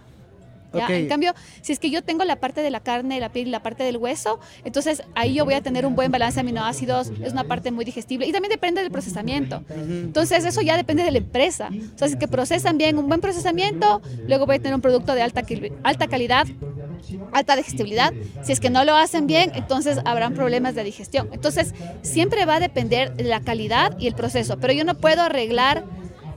En 0.73 1.07
cambio, 1.07 1.33
si 1.61 1.71
es 1.71 1.79
que 1.79 1.89
yo 1.89 2.03
tengo 2.03 2.23
la 2.25 2.37
parte 2.37 2.61
de 2.61 2.69
la 2.69 2.79
carne, 2.79 3.19
la 3.19 3.29
piel 3.29 3.47
y 3.47 3.51
la 3.51 3.61
parte 3.61 3.83
del 3.83 3.97
hueso, 3.97 4.39
entonces 4.63 5.03
ahí 5.15 5.33
yo 5.33 5.45
voy 5.45 5.55
a 5.55 5.61
tener 5.61 5.85
un 5.85 5.95
buen 5.95 6.11
balance 6.11 6.35
de 6.35 6.41
aminoácidos, 6.41 7.11
es 7.21 7.33
una 7.33 7.43
parte 7.43 7.71
muy 7.71 7.85
digestible 7.85 8.27
y 8.27 8.31
también 8.31 8.51
depende 8.51 8.81
del 8.81 8.91
procesamiento. 8.91 9.63
Entonces 9.69 10.45
eso 10.45 10.61
ya 10.61 10.77
depende 10.77 11.03
de 11.03 11.11
la 11.11 11.17
empresa. 11.17 11.69
O 11.69 11.97
sea, 11.97 12.07
si 12.07 12.13
es 12.13 12.19
que 12.19 12.27
procesan 12.27 12.77
bien 12.77 12.97
un 12.97 13.07
buen 13.07 13.21
procesamiento, 13.21 14.01
luego 14.27 14.45
voy 14.45 14.57
a 14.57 14.59
tener 14.59 14.75
un 14.75 14.81
producto 14.81 15.15
de 15.15 15.21
alta, 15.21 15.43
alta 15.83 16.07
calidad, 16.07 16.47
alta 17.31 17.55
digestibilidad. 17.55 18.13
Si 18.43 18.51
es 18.51 18.59
que 18.59 18.69
no 18.69 18.83
lo 18.83 18.95
hacen 18.95 19.27
bien, 19.27 19.51
entonces 19.55 19.99
habrán 20.05 20.33
problemas 20.33 20.75
de 20.75 20.83
digestión. 20.83 21.29
Entonces 21.31 21.73
siempre 22.01 22.45
va 22.45 22.55
a 22.55 22.59
depender 22.59 23.15
de 23.15 23.23
la 23.23 23.41
calidad 23.41 23.97
y 23.99 24.07
el 24.07 24.15
proceso, 24.15 24.57
pero 24.59 24.73
yo 24.73 24.83
no 24.83 24.95
puedo 24.95 25.21
arreglar 25.21 25.85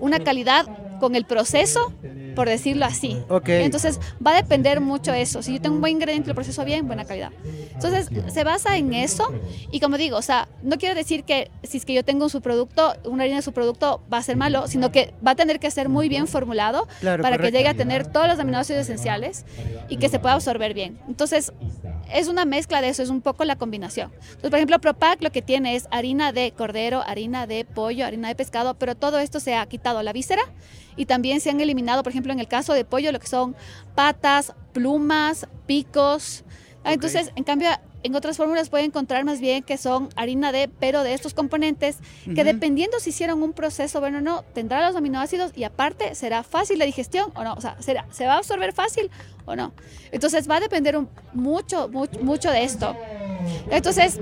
una 0.00 0.20
calidad 0.20 0.66
con 1.00 1.16
el 1.16 1.24
proceso, 1.24 1.92
por 2.34 2.48
decirlo 2.48 2.84
así. 2.86 3.18
Ok. 3.28 3.48
Entonces 3.48 4.00
va 4.24 4.32
a 4.32 4.36
depender 4.36 4.80
mucho 4.80 5.12
eso. 5.12 5.42
Si 5.42 5.54
yo 5.54 5.60
tengo 5.60 5.74
un 5.76 5.80
buen 5.80 5.92
ingrediente, 5.94 6.28
lo 6.28 6.34
proceso 6.34 6.64
bien, 6.64 6.86
buena 6.86 7.04
calidad. 7.04 7.30
Entonces 7.74 8.08
se 8.32 8.44
basa 8.44 8.76
en 8.76 8.94
eso 8.94 9.32
y 9.70 9.80
como 9.80 9.96
digo, 9.98 10.16
o 10.16 10.22
sea, 10.22 10.48
no 10.62 10.78
quiero 10.78 10.94
decir 10.94 11.24
que 11.24 11.50
si 11.62 11.78
es 11.78 11.84
que 11.84 11.94
yo 11.94 12.04
tengo 12.04 12.24
un 12.24 12.30
subproducto, 12.30 12.94
una 13.04 13.24
harina 13.24 13.36
de 13.36 13.42
subproducto 13.42 14.02
va 14.12 14.18
a 14.18 14.22
ser 14.22 14.36
malo, 14.36 14.68
sino 14.68 14.92
que 14.92 15.12
va 15.26 15.32
a 15.32 15.36
tener 15.36 15.58
que 15.60 15.70
ser 15.70 15.88
muy 15.88 16.08
bien 16.08 16.26
formulado 16.26 16.86
Claro, 17.00 17.22
para 17.22 17.36
correcto. 17.36 17.52
que 17.52 17.58
llegue 17.58 17.68
a 17.70 17.74
tener 17.74 18.06
todos 18.06 18.28
los 18.28 18.38
aminoácidos 18.38 18.82
esenciales 18.82 19.44
y 19.88 19.96
que 19.96 20.08
se 20.08 20.18
pueda 20.18 20.34
absorber 20.34 20.74
bien. 20.74 20.98
Entonces 21.08 21.52
es 22.12 22.28
una 22.28 22.44
mezcla 22.44 22.80
de 22.82 22.88
eso, 22.90 23.02
es 23.02 23.08
un 23.08 23.22
poco 23.22 23.44
la 23.44 23.56
combinación. 23.56 24.12
Entonces, 24.12 24.50
por 24.50 24.58
ejemplo, 24.58 24.78
Propac 24.80 25.22
lo 25.22 25.32
que 25.32 25.40
tiene 25.40 25.76
es 25.76 25.86
harina 25.90 26.32
de 26.32 26.52
cordero, 26.52 27.02
harina 27.06 27.46
de 27.46 27.64
pollo, 27.64 28.04
harina 28.04 28.28
de 28.28 28.34
pescado, 28.34 28.74
pero 28.74 28.94
todo 28.94 29.18
esto 29.18 29.40
se 29.40 29.54
ha 29.54 29.64
quitado 29.66 30.02
la 30.02 30.12
víscera 30.12 30.42
y 30.94 31.06
también 31.06 31.40
se 31.40 31.48
han 31.48 31.58
eliminado, 31.60 32.02
por 32.02 32.10
ejemplo, 32.12 32.21
en 32.30 32.38
el 32.38 32.46
caso 32.46 32.74
de 32.74 32.84
pollo, 32.84 33.10
lo 33.10 33.18
que 33.18 33.26
son 33.26 33.56
patas, 33.96 34.52
plumas, 34.72 35.48
picos. 35.66 36.44
Ah, 36.84 36.92
Entonces, 36.92 37.32
en 37.36 37.44
cambio, 37.44 37.70
en 38.04 38.14
otras 38.16 38.36
fórmulas 38.36 38.68
puede 38.68 38.84
encontrar 38.84 39.24
más 39.24 39.40
bien 39.40 39.62
que 39.62 39.76
son 39.78 40.08
harina 40.16 40.50
de, 40.52 40.68
pero 40.68 41.02
de 41.04 41.14
estos 41.14 41.34
componentes, 41.34 41.98
que 42.34 42.42
dependiendo 42.44 42.98
si 43.00 43.10
hicieron 43.10 43.42
un 43.42 43.52
proceso 43.52 44.00
bueno 44.00 44.18
o 44.18 44.20
no, 44.20 44.42
tendrá 44.52 44.84
los 44.86 44.96
aminoácidos 44.96 45.52
y 45.56 45.62
aparte 45.64 46.14
será 46.16 46.42
fácil 46.42 46.78
la 46.80 46.84
digestión 46.84 47.30
o 47.36 47.44
no, 47.44 47.54
o 47.54 47.60
sea, 47.60 47.76
será, 47.80 48.06
se 48.10 48.26
va 48.26 48.34
a 48.34 48.38
absorber 48.38 48.72
fácil 48.72 49.08
o 49.46 49.54
no. 49.54 49.72
Entonces 50.10 50.50
va 50.50 50.56
a 50.56 50.60
depender 50.60 50.96
un- 50.96 51.08
mucho, 51.32 51.88
mucho, 51.88 52.18
mucho 52.20 52.50
de 52.50 52.64
esto. 52.64 52.96
Entonces, 53.70 54.18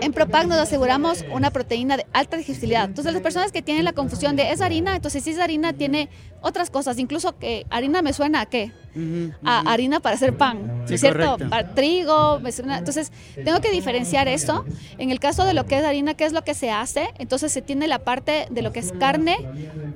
en 0.00 0.12
Propac 0.12 0.46
nos 0.46 0.58
aseguramos 0.58 1.24
una 1.32 1.50
proteína 1.50 1.96
de 1.96 2.06
alta 2.12 2.36
digestibilidad. 2.36 2.84
Entonces, 2.84 3.12
las 3.12 3.22
personas 3.22 3.52
que 3.52 3.62
tienen 3.62 3.84
la 3.84 3.92
confusión 3.92 4.36
de 4.36 4.50
es 4.52 4.60
harina, 4.60 4.94
entonces 4.96 5.22
si 5.24 5.30
es 5.30 5.38
harina 5.38 5.72
tiene 5.72 6.08
otras 6.42 6.70
cosas, 6.70 6.98
incluso 6.98 7.38
que 7.38 7.66
harina 7.70 8.02
me 8.02 8.12
suena 8.12 8.42
a 8.42 8.46
qué? 8.46 8.72
A 9.44 9.60
harina 9.72 10.00
para 10.00 10.16
hacer 10.16 10.36
pan, 10.36 10.82
Sí, 10.86 10.94
¿es 10.94 11.00
cierto? 11.00 11.38
Para 11.48 11.74
trigo, 11.74 12.40
me 12.40 12.52
suena- 12.52 12.78
entonces 12.78 13.10
tengo 13.42 13.60
que 13.60 13.70
diferenciar 13.70 14.28
eso. 14.28 14.64
En 14.98 15.10
el 15.10 15.18
caso 15.18 15.44
de 15.44 15.54
lo 15.54 15.64
que 15.64 15.78
es 15.78 15.84
harina, 15.84 16.14
¿qué 16.14 16.24
es 16.26 16.32
lo 16.32 16.42
que 16.42 16.52
se 16.54 16.70
hace? 16.70 17.08
Entonces 17.18 17.52
se 17.52 17.62
tiene 17.62 17.86
la 17.86 18.00
parte 18.00 18.46
de 18.50 18.60
lo 18.62 18.72
que 18.72 18.80
es 18.80 18.92
carne, 18.92 19.38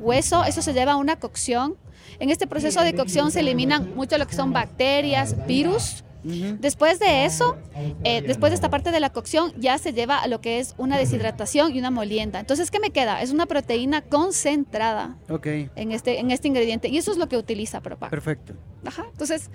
hueso, 0.01 0.45
eso 0.45 0.63
se 0.63 0.73
lleva 0.73 0.93
a 0.93 0.97
una 0.97 1.17
cocción. 1.17 1.77
En 2.21 2.31
este 2.31 2.47
proceso 2.47 2.81
de 2.83 2.95
cocción 2.95 3.31
se 3.31 3.41
eliminan 3.41 3.95
mucho 3.95 4.17
lo 4.17 4.27
que 4.27 4.35
son 4.35 4.53
bacterias, 4.55 5.47
virus. 5.47 6.03
Después 6.27 6.99
de 6.99 7.25
eso, 7.25 7.57
eh, 8.05 8.23
después 8.23 8.51
de 8.51 8.55
esta 8.55 8.69
parte 8.71 8.91
de 8.91 8.99
la 9.01 9.11
cocción, 9.11 9.53
ya 9.57 9.79
se 9.79 9.93
lleva 9.93 10.19
a 10.19 10.27
lo 10.27 10.41
que 10.41 10.59
es 10.59 10.75
una 10.77 10.99
deshidratación 10.99 11.75
y 11.75 11.79
una 11.79 11.91
molienda. 11.91 12.41
Entonces, 12.41 12.71
¿qué 12.71 12.81
me 12.81 12.91
queda? 12.91 13.23
Es 13.23 13.31
una 13.31 13.47
proteína 13.47 14.03
concentrada 14.03 15.17
Ok, 15.29 15.47
en 15.47 15.93
este, 15.93 16.19
en 16.21 16.31
este 16.31 16.49
ingrediente 16.49 16.89
y 16.89 16.99
eso 16.99 17.13
es 17.13 17.19
lo 17.19 17.29
que 17.29 17.37
utiliza 17.37 17.81
Propac. 17.81 18.11
perfecto. 18.11 18.55
Ajá. 18.85 19.07
Entonces, 19.11 19.51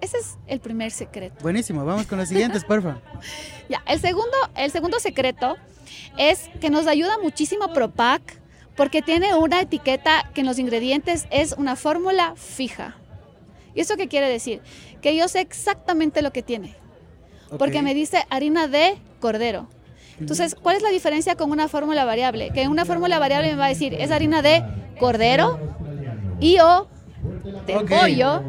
ese 0.00 0.18
es 0.18 0.38
el 0.46 0.60
primer 0.60 0.90
secreto. 0.90 1.36
Buenísimo, 1.42 1.84
vamos 1.84 2.06
con 2.06 2.18
los 2.18 2.28
siguientes, 2.28 2.64
porfa. 2.68 2.98
Ya, 3.68 3.82
el 3.86 4.00
segundo, 4.00 4.36
el 4.56 4.70
segundo 4.70 4.98
secreto 5.00 5.56
es 6.18 6.50
que 6.60 6.70
nos 6.70 6.86
ayuda 6.86 7.18
muchísimo 7.22 7.72
Propac 7.72 8.22
porque 8.76 9.02
tiene 9.02 9.34
una 9.34 9.60
etiqueta 9.60 10.30
que 10.34 10.40
en 10.40 10.46
los 10.46 10.58
ingredientes 10.58 11.26
es 11.30 11.54
una 11.58 11.76
fórmula 11.76 12.34
fija. 12.36 12.96
¿Y 13.74 13.80
eso 13.80 13.96
qué 13.96 14.08
quiere 14.08 14.28
decir? 14.28 14.62
Que 15.00 15.16
yo 15.16 15.28
sé 15.28 15.40
exactamente 15.40 16.22
lo 16.22 16.32
que 16.32 16.42
tiene, 16.42 16.74
porque 17.58 17.82
me 17.82 17.94
dice 17.94 18.24
harina 18.30 18.68
de 18.68 18.98
cordero. 19.20 19.68
Entonces, 20.18 20.54
¿cuál 20.54 20.76
es 20.76 20.82
la 20.82 20.90
diferencia 20.90 21.34
con 21.34 21.50
una 21.50 21.66
fórmula 21.68 22.04
variable? 22.04 22.50
Que 22.50 22.62
en 22.62 22.70
una 22.70 22.84
fórmula 22.84 23.18
variable 23.18 23.48
me 23.48 23.56
va 23.56 23.66
a 23.66 23.68
decir, 23.68 23.94
es 23.94 24.10
harina 24.10 24.42
de 24.42 24.62
cordero 24.98 25.58
y 26.40 26.58
o 26.58 26.88
de 27.66 27.80
pollo 27.80 28.42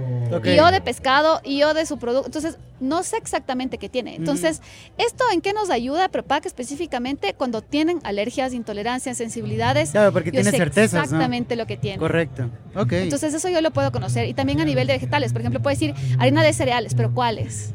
y 0.44 0.60
o 0.60 0.72
de 0.72 0.82
pescado 0.82 1.42
y 1.44 1.64
o 1.64 1.74
de 1.74 1.86
su 1.86 1.98
producto. 1.98 2.28
Entonces, 2.28 2.58
no 2.80 3.04
sé 3.04 3.18
exactamente 3.18 3.78
qué 3.78 3.90
tiene. 3.90 4.16
Entonces, 4.16 4.62
¿esto 4.98 5.24
en 5.32 5.42
qué 5.42 5.54
nos 5.54 5.70
ayuda 5.70 6.10
Propac 6.10 6.46
específicamente 6.46 7.34
cuando 7.34 7.62
tienen 7.62 8.00
alergias, 8.04 8.54
intolerancias, 8.54 9.18
sensibilidades? 9.18 9.92
Claro, 9.92 10.12
porque 10.12 10.32
tiene 10.32 10.52
¿no? 10.52 10.64
exactamente 10.64 11.56
lo 11.56 11.68
que 11.68 11.78
tiene. 11.78 11.98
Correcto. 11.98 12.50
Ok. 12.76 12.94
Entonces 12.94 13.34
eso 13.34 13.50
yo 13.50 13.62
lo 13.62 13.72
puedo 13.72 13.92
conocer. 13.92 14.28
Y 14.28 14.34
también 14.34 14.62
a 14.62 14.66
nivel 14.66 14.88
de 14.88 14.94
vegetales. 14.94 15.32
Por 15.34 15.42
ejemplo, 15.42 15.62
puede 15.62 15.76
decir 15.76 15.94
harina 16.20 16.44
de 16.44 16.54
cereales, 16.54 16.96
pero 16.96 17.14
¿cuáles? 17.14 17.74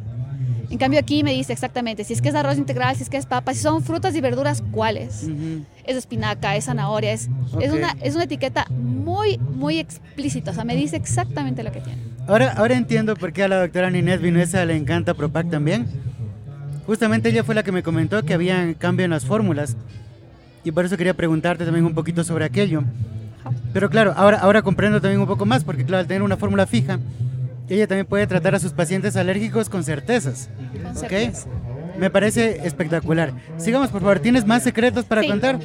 En 0.71 0.79
cambio 0.79 0.99
aquí 0.99 1.23
me 1.23 1.33
dice 1.33 1.53
exactamente 1.53 2.05
si 2.05 2.13
es 2.13 2.21
que 2.21 2.29
es 2.29 2.35
arroz 2.35 2.59
integral, 2.59 2.97
si 2.97 3.05
es 3.05 3.09
que 3.09 3.17
es 3.17 3.27
papa, 3.27 3.55
si 3.55 3.61
son 3.61 3.83
frutas 3.83 4.15
y 4.17 4.21
verduras, 4.21 4.63
¿cuáles? 4.73 5.29
Es 5.85 5.97
espinaca, 5.97 6.57
es 6.57 6.65
zanahoria, 6.65 7.13
es, 7.13 7.29
es, 7.61 7.73
una, 7.73 7.97
es 8.01 8.15
una 8.15 8.25
etiqueta 8.25 8.67
muy, 8.71 9.39
muy 9.39 9.79
explícita. 9.79 10.51
O 10.51 10.55
sea, 10.55 10.65
me 10.65 10.75
dice 10.75 10.97
exactamente 10.97 11.63
lo 11.63 11.71
que 11.71 11.81
tiene. 11.81 12.03
Ahora, 12.27 12.53
ahora 12.57 12.75
entiendo 12.77 13.15
por 13.15 13.33
qué 13.33 13.45
a 13.45 13.49
la 13.49 13.61
doctora 13.61 13.91
Ninés 13.91 14.21
Vinuesa 14.21 14.65
le 14.65 14.77
encanta 14.77 15.15
Propac 15.15 15.49
también. 15.51 15.87
Justamente 16.87 17.29
ella 17.29 17.45
fue 17.45 17.55
la 17.55 17.63
que 17.63 17.73
me 17.73 17.83
comentó 17.83 18.23
que 18.25 18.35
había 18.35 18.75
cambio 18.75 19.05
en 19.05 19.11
las 19.13 19.25
fórmulas. 19.25 19.77
Y 20.65 20.73
por 20.73 20.85
eso 20.85 20.97
quería 20.97 21.15
preguntarte 21.15 21.65
también 21.65 21.85
un 21.85 21.95
poquito 21.95 22.25
sobre 22.25 22.45
aquello. 22.45 22.83
Pero 23.73 23.91
claro, 23.91 24.13
ahora, 24.17 24.39
ahora 24.39 24.63
comprendo 24.63 25.01
también 25.01 25.21
un 25.21 25.27
poco 25.29 25.47
más, 25.47 25.63
porque 25.63 25.85
claro, 25.85 26.01
al 26.01 26.07
tener 26.09 26.23
una 26.23 26.37
fórmula 26.37 26.67
fija, 26.67 26.99
ella 27.69 27.87
también 27.87 28.07
puede 28.07 28.27
tratar 28.27 28.55
a 28.57 28.59
sus 28.59 28.73
pacientes 28.73 29.17
alérgicos 29.17 29.69
con 29.69 29.85
certezas. 29.85 30.49
Con 30.83 30.87
¿Ok? 30.93 30.97
certeza. 31.09 31.49
Me 31.99 32.11
parece 32.11 32.67
espectacular. 32.67 33.33
Sigamos, 33.57 33.89
por 33.91 34.01
favor. 34.01 34.19
¿Tienes 34.19 34.45
más 34.45 34.63
secretos 34.65 35.05
para 35.05 35.23
Sí. 35.23 35.29
contar? 35.29 35.59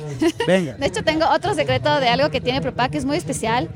Venga. 0.47 0.73
De 0.79 0.85
hecho, 0.85 1.03
tengo 1.03 1.25
otro 1.27 1.53
secreto 1.55 1.99
de 1.99 2.07
algo 2.07 2.29
que 2.29 2.39
tiene 2.39 2.61
Propac 2.61 2.91
que 2.91 2.97
es 2.99 3.05
muy 3.05 3.17
especial. 3.17 3.69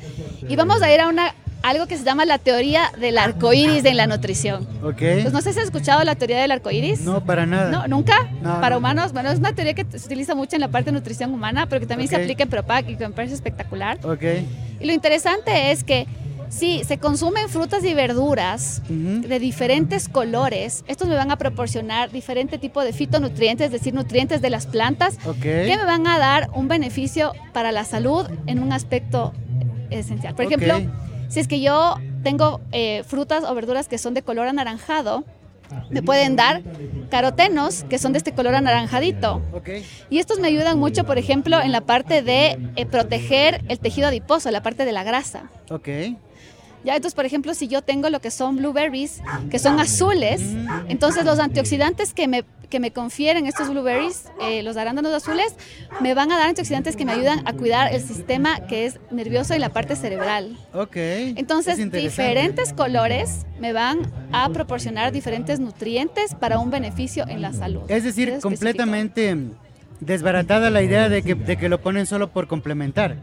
Y 0.48 0.56
vamos 0.56 0.82
a 0.82 0.94
ir 0.94 1.02
a 1.02 1.10
una, 1.10 1.34
algo 1.68 1.88
que 1.88 1.98
se 1.98 2.04
llama 2.04 2.26
la 2.26 2.38
teoría 2.38 2.92
del 3.00 3.18
arco 3.18 3.52
iris 3.52 3.84
en 3.86 3.98
la 3.98 4.06
nutrición. 4.08 4.68
Ok. 4.84 4.98
Pues 5.00 5.34
no 5.34 5.42
sé 5.42 5.52
si 5.52 5.60
has 5.60 5.66
escuchado 5.66 6.04
la 6.04 6.14
teoría 6.16 6.40
del 6.40 6.52
arco 6.52 6.70
iris. 6.70 7.02
No, 7.02 7.24
para 7.26 7.46
nada. 7.48 7.72
No, 7.72 7.88
nunca. 7.88 8.30
No, 8.44 8.62
Para 8.62 8.72
no. 8.76 8.78
humanos, 8.78 9.14
bueno, 9.14 9.32
es 9.32 9.40
una 9.40 9.54
teoría 9.54 9.74
que 9.74 9.86
se 9.98 10.06
utiliza 10.06 10.36
mucho 10.36 10.56
en 10.56 10.62
la 10.62 10.68
parte 10.68 10.92
de 10.92 10.98
nutrición 10.98 11.34
humana, 11.34 11.68
pero 11.68 11.82
que 11.82 11.88
también 11.88 12.08
se 12.10 12.16
aplica 12.18 12.44
en 12.44 12.50
Propac 12.50 12.88
y 12.90 12.96
que 12.98 13.08
me 13.08 13.14
parece 13.16 13.34
espectacular. 13.34 13.98
Ok. 14.06 14.24
Y 14.80 14.86
lo 14.86 14.94
interesante 14.94 15.72
es 15.72 15.84
que 15.84 16.06
si 16.50 16.84
se 16.84 17.00
consumen 17.00 17.50
frutas 17.50 17.84
y 17.84 17.96
verduras 17.96 18.84
de 18.88 19.40
diferentes 19.40 20.08
colores, 20.08 20.84
estos 20.88 21.08
me 21.08 21.16
van 21.16 21.32
a 21.32 21.38
proporcionar 21.38 22.12
diferente 22.12 22.60
tipo 22.60 22.84
de 22.84 22.94
fitonutrientes, 22.94 23.66
es 23.66 23.72
decir, 23.72 23.94
nutrientes 23.96 24.40
de 24.42 24.52
las 24.52 24.68
plantas, 24.68 25.18
Ok. 25.26 25.40
que 25.42 25.76
me 25.78 25.86
van 25.86 26.06
a 26.06 26.20
dar 26.20 26.50
un 26.54 26.68
beneficio 26.68 27.34
para 27.54 27.72
la 27.72 27.84
salud 27.84 28.28
en 28.46 28.60
un 28.62 28.72
aspecto 28.72 29.34
esencial. 29.90 30.36
Por 30.36 30.46
ejemplo, 30.46 30.80
si 31.36 31.42
es 31.42 31.50
que 31.50 31.60
yo 31.60 31.96
tengo 32.24 32.62
eh, 32.72 33.04
frutas 33.06 33.44
o 33.44 33.54
verduras 33.54 33.90
que 33.90 33.98
son 33.98 34.14
de 34.14 34.22
color 34.22 34.48
anaranjado, 34.48 35.26
me 35.90 36.02
pueden 36.02 36.38
dar 36.38 36.64
carotenos 37.10 37.84
que 37.90 37.98
son 37.98 38.14
de 38.14 38.20
este 38.20 38.32
color 38.32 38.56
anaranjadito. 38.56 39.42
Ok. 39.52 39.70
Y 40.10 40.20
estos 40.20 40.40
me 40.40 40.48
ayudan 40.48 40.80
mucho, 40.80 41.04
por 41.04 41.18
ejemplo, 41.18 41.62
en 41.62 41.74
la 41.74 41.82
parte 41.82 42.22
de 42.22 42.58
eh, 42.78 42.86
proteger 42.86 43.66
el 43.68 43.80
tejido 43.80 44.08
adiposo, 44.08 44.50
la 44.50 44.64
parte 44.64 44.86
de 44.86 44.94
la 44.94 45.04
grasa. 45.04 45.50
Ok. 45.70 45.90
Ya, 46.86 46.96
entonces, 46.96 47.16
por 47.16 47.26
ejemplo, 47.26 47.54
si 47.56 47.68
yo 47.68 47.82
tengo 47.82 48.10
lo 48.12 48.22
que 48.22 48.30
son 48.30 48.58
blueberries, 48.58 49.22
que 49.50 49.58
son 49.58 49.80
azules, 49.80 50.42
entonces 50.88 51.26
los 51.26 51.40
antioxidantes 51.40 52.14
que 52.14 52.28
me, 52.28 52.46
que 52.70 52.80
me 52.80 52.92
confieren 52.92 53.48
estos 53.48 53.70
blueberries, 53.70 54.26
eh, 54.40 54.62
los 54.62 54.78
arándanos 54.78 55.12
azules, 55.12 55.56
me 56.00 56.14
van 56.14 56.32
a 56.32 56.38
dar 56.38 56.50
antioxidantes 56.50 56.96
que 56.96 57.04
me 57.04 57.14
ayudan 57.14 57.42
a 57.48 57.54
cuidar 57.54 57.92
el 57.92 58.02
sistema 58.02 58.68
que 58.68 58.86
es 58.86 59.00
nervioso 59.10 59.56
y 59.56 59.60
la 59.60 59.70
parte 59.70 59.96
cerebral. 59.96 60.56
Ok. 60.74 60.96
Entonces, 60.96 61.92
diferentes 61.92 62.72
colores 62.72 63.48
me 63.60 63.74
van 63.74 64.02
a 64.32 64.48
proporcionar 64.50 65.12
diferentes 65.12 65.60
nutrientes 65.60 66.36
para 66.36 66.60
un 66.60 66.70
beneficio 66.70 67.28
en 67.28 67.42
la 67.42 67.52
salud. 67.52 67.82
Es 67.88 68.04
decir, 68.04 68.38
completamente 68.42 69.36
desbaratada 70.00 70.70
la 70.70 70.84
idea 70.84 71.10
de 71.10 71.24
que, 71.24 71.34
de 71.34 71.58
que 71.58 71.68
lo 71.68 71.82
ponen 71.82 72.06
solo 72.06 72.30
por 72.32 72.48
complementar. 72.48 73.18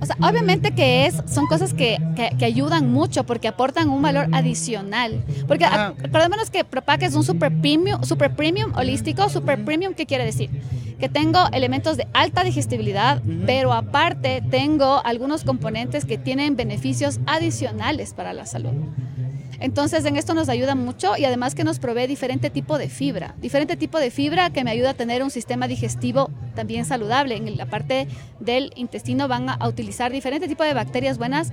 O 0.00 0.06
sea, 0.06 0.16
obviamente 0.22 0.72
que 0.72 1.06
es, 1.06 1.14
son 1.26 1.46
cosas 1.46 1.74
que, 1.74 1.98
que- 2.16 2.30
que 2.38 2.44
ayudan 2.44 2.90
mucho 2.92 3.24
porque 3.24 3.48
aportan 3.48 3.88
un 3.90 4.00
valor 4.02 4.28
adicional. 4.32 5.24
Porque 5.46 5.64
acordémonos 5.64 6.50
que 6.50 6.64
Propac 6.64 7.02
es 7.02 7.14
un 7.14 7.24
super 7.24 7.52
premium, 7.60 8.02
super 8.02 8.34
premium 8.34 8.72
holístico. 8.76 9.28
Super 9.28 9.64
premium, 9.64 9.94
¿qué 9.94 10.06
quiere 10.06 10.24
decir? 10.24 10.48
Que 10.98 11.08
tengo 11.08 11.40
elementos 11.52 11.96
de 11.96 12.06
alta 12.14 12.44
digestibilidad, 12.44 13.20
pero 13.46 13.72
aparte 13.72 14.42
tengo 14.50 15.02
algunos 15.04 15.44
componentes 15.44 16.04
que 16.04 16.16
tienen 16.18 16.56
beneficios 16.56 17.20
adicionales 17.26 18.14
para 18.14 18.32
la 18.32 18.46
salud. 18.46 18.72
Entonces, 19.64 20.04
en 20.04 20.16
esto 20.16 20.34
nos 20.34 20.50
ayuda 20.50 20.74
mucho 20.74 21.16
y 21.16 21.24
además 21.24 21.54
que 21.54 21.64
nos 21.64 21.78
provee 21.78 22.06
diferente 22.06 22.50
tipo 22.50 22.76
de 22.76 22.90
fibra. 22.90 23.34
Diferente 23.40 23.78
tipo 23.78 23.98
de 23.98 24.10
fibra 24.10 24.50
que 24.50 24.62
me 24.62 24.70
ayuda 24.70 24.90
a 24.90 24.94
tener 24.94 25.22
un 25.22 25.30
sistema 25.30 25.66
digestivo 25.66 26.30
también 26.54 26.84
saludable. 26.84 27.36
En 27.36 27.56
la 27.56 27.64
parte 27.64 28.06
del 28.40 28.74
intestino 28.76 29.26
van 29.26 29.48
a, 29.48 29.66
utilizar 29.66 30.12
diferente 30.12 30.48
tipo 30.48 30.64
de 30.64 30.74
bacterias 30.74 31.16
buenas, 31.16 31.50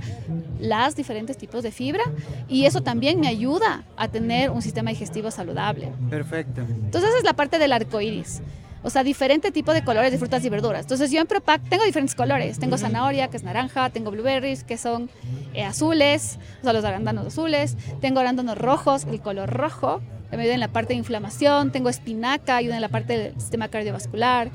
las 0.60 0.98
diferentes 0.98 1.38
tipos 1.38 1.64
de 1.64 1.72
fibra, 1.72 2.04
y 2.50 2.66
eso 2.66 2.82
también 2.82 3.18
me 3.18 3.30
ayuda 3.30 3.86
a 3.96 4.10
tener 4.10 4.50
un 4.50 4.62
sistema 4.62 4.90
digestivo 4.90 5.32
saludable. 5.32 5.94
Perfecto. 6.10 6.60
Entonces, 6.60 7.12
esa 7.12 7.20
es 7.20 7.24
la 7.24 7.38
parte 7.38 7.60
del 7.60 7.72
arco 7.72 8.02
iris. 8.02 8.42
O 8.84 8.90
sea, 8.90 9.04
diferente 9.04 9.52
tipo 9.52 9.74
de 9.74 9.84
colores 9.84 10.12
de 10.12 10.18
frutas 10.18 10.44
y 10.44 10.50
verduras. 10.50 10.82
Entonces 10.82 11.12
yo 11.12 11.22
en 11.22 11.28
Propac 11.28 11.62
tengo 11.70 11.84
diferentes 11.84 12.16
colores. 12.16 12.60
Tengo 12.60 12.78
zanahoria, 12.78 13.28
que 13.30 13.38
es 13.38 13.44
naranja, 13.44 13.90
tengo 13.92 14.12
blueberries, 14.12 14.64
que 14.64 14.78
son 14.78 15.10
eh, 15.54 15.64
azules, 15.64 16.40
o 16.62 16.64
sea, 16.64 16.74
los 16.74 16.84
arándanos 16.84 17.28
azules. 17.28 17.78
Tengo 18.00 18.20
arándanos 18.20 18.58
rojos, 18.58 19.06
el 19.06 19.22
color 19.22 19.50
rojo, 19.50 20.02
que 20.30 20.38
me 20.38 20.44
ayuda 20.44 20.56
en 20.56 20.60
la 20.62 20.70
parte 20.70 20.94
de 20.94 20.98
inflamación. 20.98 21.72
Tengo 21.72 21.90
espinaca, 21.90 22.56
ayuda 22.56 22.76
en 22.76 22.82
la 22.82 22.90
parte 22.90 23.18
del 23.18 23.34
sistema 23.40 23.68
cardiovascular. 23.68 24.50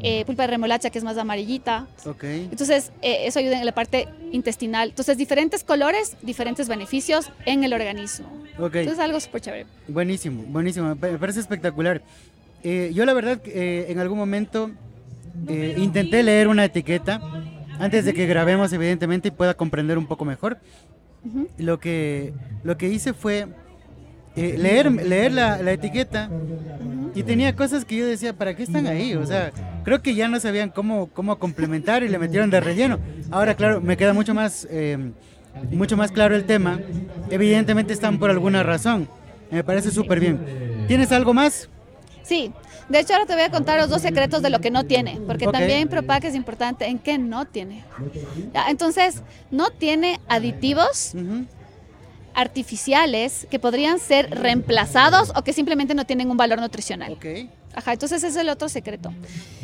Eh, 0.00 0.24
pulpa 0.24 0.44
de 0.44 0.48
remolacha, 0.48 0.90
que 0.90 0.98
es 0.98 1.04
más 1.04 1.18
amarillita. 1.18 1.88
Okay. 2.06 2.48
Entonces, 2.50 2.92
eh, 3.02 3.26
eso 3.26 3.40
ayuda 3.40 3.58
en 3.58 3.66
la 3.66 3.72
parte 3.72 4.08
intestinal. 4.30 4.90
Entonces, 4.90 5.18
diferentes 5.18 5.64
colores, 5.64 6.16
diferentes 6.22 6.68
beneficios 6.68 7.30
en 7.46 7.64
el 7.64 7.72
organismo. 7.72 8.28
Okay. 8.58 8.82
Entonces, 8.82 9.04
algo 9.04 9.18
súper 9.18 9.40
chévere. 9.40 9.66
Buenísimo, 9.88 10.44
buenísimo. 10.46 10.94
Me 10.94 11.18
parece 11.18 11.40
espectacular. 11.40 12.00
Eh, 12.62 12.90
yo 12.94 13.04
la 13.04 13.12
verdad 13.12 13.40
eh, 13.46 13.86
en 13.88 13.98
algún 13.98 14.18
momento 14.18 14.70
eh, 15.48 15.74
intenté 15.78 16.22
leer 16.22 16.48
una 16.48 16.64
etiqueta 16.64 17.20
antes 17.78 18.04
de 18.04 18.14
que 18.14 18.26
grabemos 18.26 18.72
evidentemente 18.72 19.28
y 19.28 19.30
pueda 19.30 19.54
comprender 19.54 19.98
un 19.98 20.06
poco 20.06 20.24
mejor. 20.24 20.58
Lo 21.58 21.78
que 21.78 22.32
lo 22.64 22.78
que 22.78 22.88
hice 22.88 23.12
fue 23.12 23.46
leer 24.34 24.90
leer 24.90 25.32
la, 25.32 25.60
la 25.60 25.72
etiqueta 25.72 26.30
y 27.14 27.22
tenía 27.22 27.54
cosas 27.54 27.84
que 27.84 27.96
yo 27.96 28.06
decía, 28.06 28.32
¿para 28.32 28.54
qué 28.54 28.62
están 28.62 28.86
ahí? 28.86 29.14
O 29.14 29.26
sea, 29.26 29.50
creo 29.84 30.00
que 30.00 30.14
ya 30.14 30.28
no 30.28 30.38
sabían 30.38 30.70
cómo, 30.70 31.08
cómo 31.08 31.38
complementar 31.38 32.02
y 32.02 32.08
le 32.08 32.18
metieron 32.18 32.50
de 32.50 32.60
relleno. 32.60 32.98
Ahora, 33.30 33.54
claro, 33.54 33.80
me 33.80 33.96
queda 33.96 34.12
mucho 34.12 34.34
más, 34.34 34.66
mucho 35.72 35.96
más 35.96 36.12
claro 36.12 36.36
el 36.36 36.44
tema. 36.44 36.80
Evidentemente 37.30 37.92
están 37.92 38.18
por 38.18 38.30
alguna 38.30 38.62
razón. 38.62 39.08
Me 39.50 39.64
parece 39.64 39.90
súper 39.90 40.20
bien. 40.20 40.38
¿Tienes 40.86 41.10
algo 41.10 41.34
más? 41.34 41.68
Sí, 42.28 42.52
de 42.90 43.00
hecho 43.00 43.14
ahora 43.14 43.24
te 43.24 43.32
voy 43.32 43.42
a 43.42 43.50
contar 43.50 43.80
los 43.80 43.88
dos 43.88 44.02
secretos 44.02 44.42
de 44.42 44.50
lo 44.50 44.60
que 44.60 44.70
no 44.70 44.84
tiene, 44.84 45.18
porque 45.26 45.46
también 45.46 45.88
Propac 45.88 46.24
es 46.24 46.34
importante 46.34 46.86
en 46.86 46.98
qué 46.98 47.16
no 47.16 47.46
tiene. 47.46 47.84
Entonces, 48.68 49.22
no 49.50 49.70
tiene 49.70 50.20
aditivos 50.28 51.14
artificiales 52.34 53.46
que 53.50 53.58
podrían 53.58 53.98
ser 53.98 54.28
reemplazados 54.30 55.32
o 55.34 55.42
que 55.42 55.54
simplemente 55.54 55.94
no 55.94 56.04
tienen 56.04 56.30
un 56.30 56.36
valor 56.36 56.60
nutricional. 56.60 57.12
Ok. 57.14 57.48
Ajá, 57.74 57.94
entonces 57.94 58.18
ese 58.18 58.28
es 58.28 58.36
el 58.36 58.50
otro 58.50 58.68
secreto. 58.68 59.10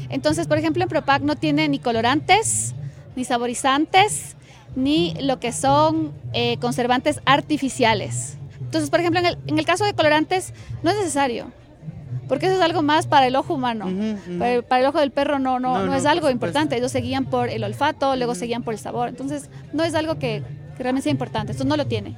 Entonces, 0.09 0.47
por 0.47 0.57
ejemplo, 0.57 0.83
en 0.83 0.89
Propac 0.89 1.23
no 1.23 1.37
tiene 1.37 1.69
ni 1.69 1.79
colorantes, 1.79 2.75
ni 3.15 3.25
saborizantes, 3.25 4.37
ni 4.75 5.15
lo 5.21 5.39
que 5.39 5.53
son 5.53 6.15
eh, 6.33 6.57
conservantes 6.61 7.21
artificiales. 7.27 8.39
Entonces, 8.61 8.89
por 8.89 9.01
ejemplo, 9.01 9.21
en 9.21 9.27
el, 9.27 9.39
en 9.49 9.59
el 9.59 9.67
caso 9.67 9.85
de 9.85 9.93
colorantes 9.93 10.55
no 10.83 10.91
es 10.91 10.97
necesario, 10.97 11.53
porque 12.29 12.47
eso 12.47 12.57
es 12.57 12.61
algo 12.61 12.83
más 12.83 13.07
para 13.07 13.27
el 13.27 13.37
ojo 13.37 13.55
humano. 13.55 13.87
Ujú, 13.87 14.13
ujú. 14.31 14.39
Para, 14.39 14.53
el, 14.53 14.63
para 14.65 14.81
el 14.83 14.87
ojo 14.89 15.01
del 15.01 15.11
perro 15.11 15.39
no, 15.39 15.59
no, 15.61 15.79
No, 15.79 15.87
no, 15.87 15.95
es 15.95 16.07
algo 16.07 16.31
importante. 16.31 16.77
Ellos 16.77 16.93
se 16.93 17.01
guían 17.01 17.27
por 17.27 17.49
el 17.49 17.65
olfato, 17.65 18.17
luego 18.17 18.35
se 18.35 18.47
guían 18.47 18.63
por 18.63 18.75
el 18.75 18.81
sabor. 18.81 19.09
Entonces, 19.09 19.51
no 19.73 19.85
es 19.85 19.95
algo 19.95 20.19
que, 20.19 20.43
que 20.77 20.83
realmente 20.83 21.05
sea 21.05 21.13
importante. 21.13 21.53
Esto 21.53 21.65
no 21.65 21.77
lo 21.77 21.87
tiene. 21.87 22.17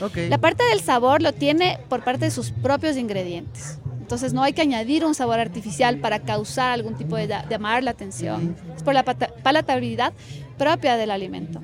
Ok. 0.00 0.16
La 0.28 0.38
parte 0.38 0.64
del 0.64 0.80
sabor 0.80 1.22
lo 1.22 1.32
tiene 1.32 1.78
por 1.88 2.02
parte 2.02 2.26
de 2.26 2.30
sus 2.30 2.50
propios 2.50 2.96
ingredientes. 2.96 3.78
Entonces 4.00 4.32
no 4.32 4.42
hay 4.42 4.52
que 4.52 4.62
añadir 4.62 5.04
un 5.04 5.14
sabor 5.14 5.38
artificial 5.38 5.98
para 5.98 6.18
causar 6.18 6.72
algún 6.72 6.96
tipo 6.96 7.14
de 7.14 7.28
llamar 7.48 7.84
la 7.84 7.92
atención. 7.92 8.56
Es 8.76 8.82
por 8.82 8.92
la 8.92 9.04
palatabilidad 9.04 10.12
propia 10.58 10.96
del 10.96 11.12
alimento. 11.12 11.60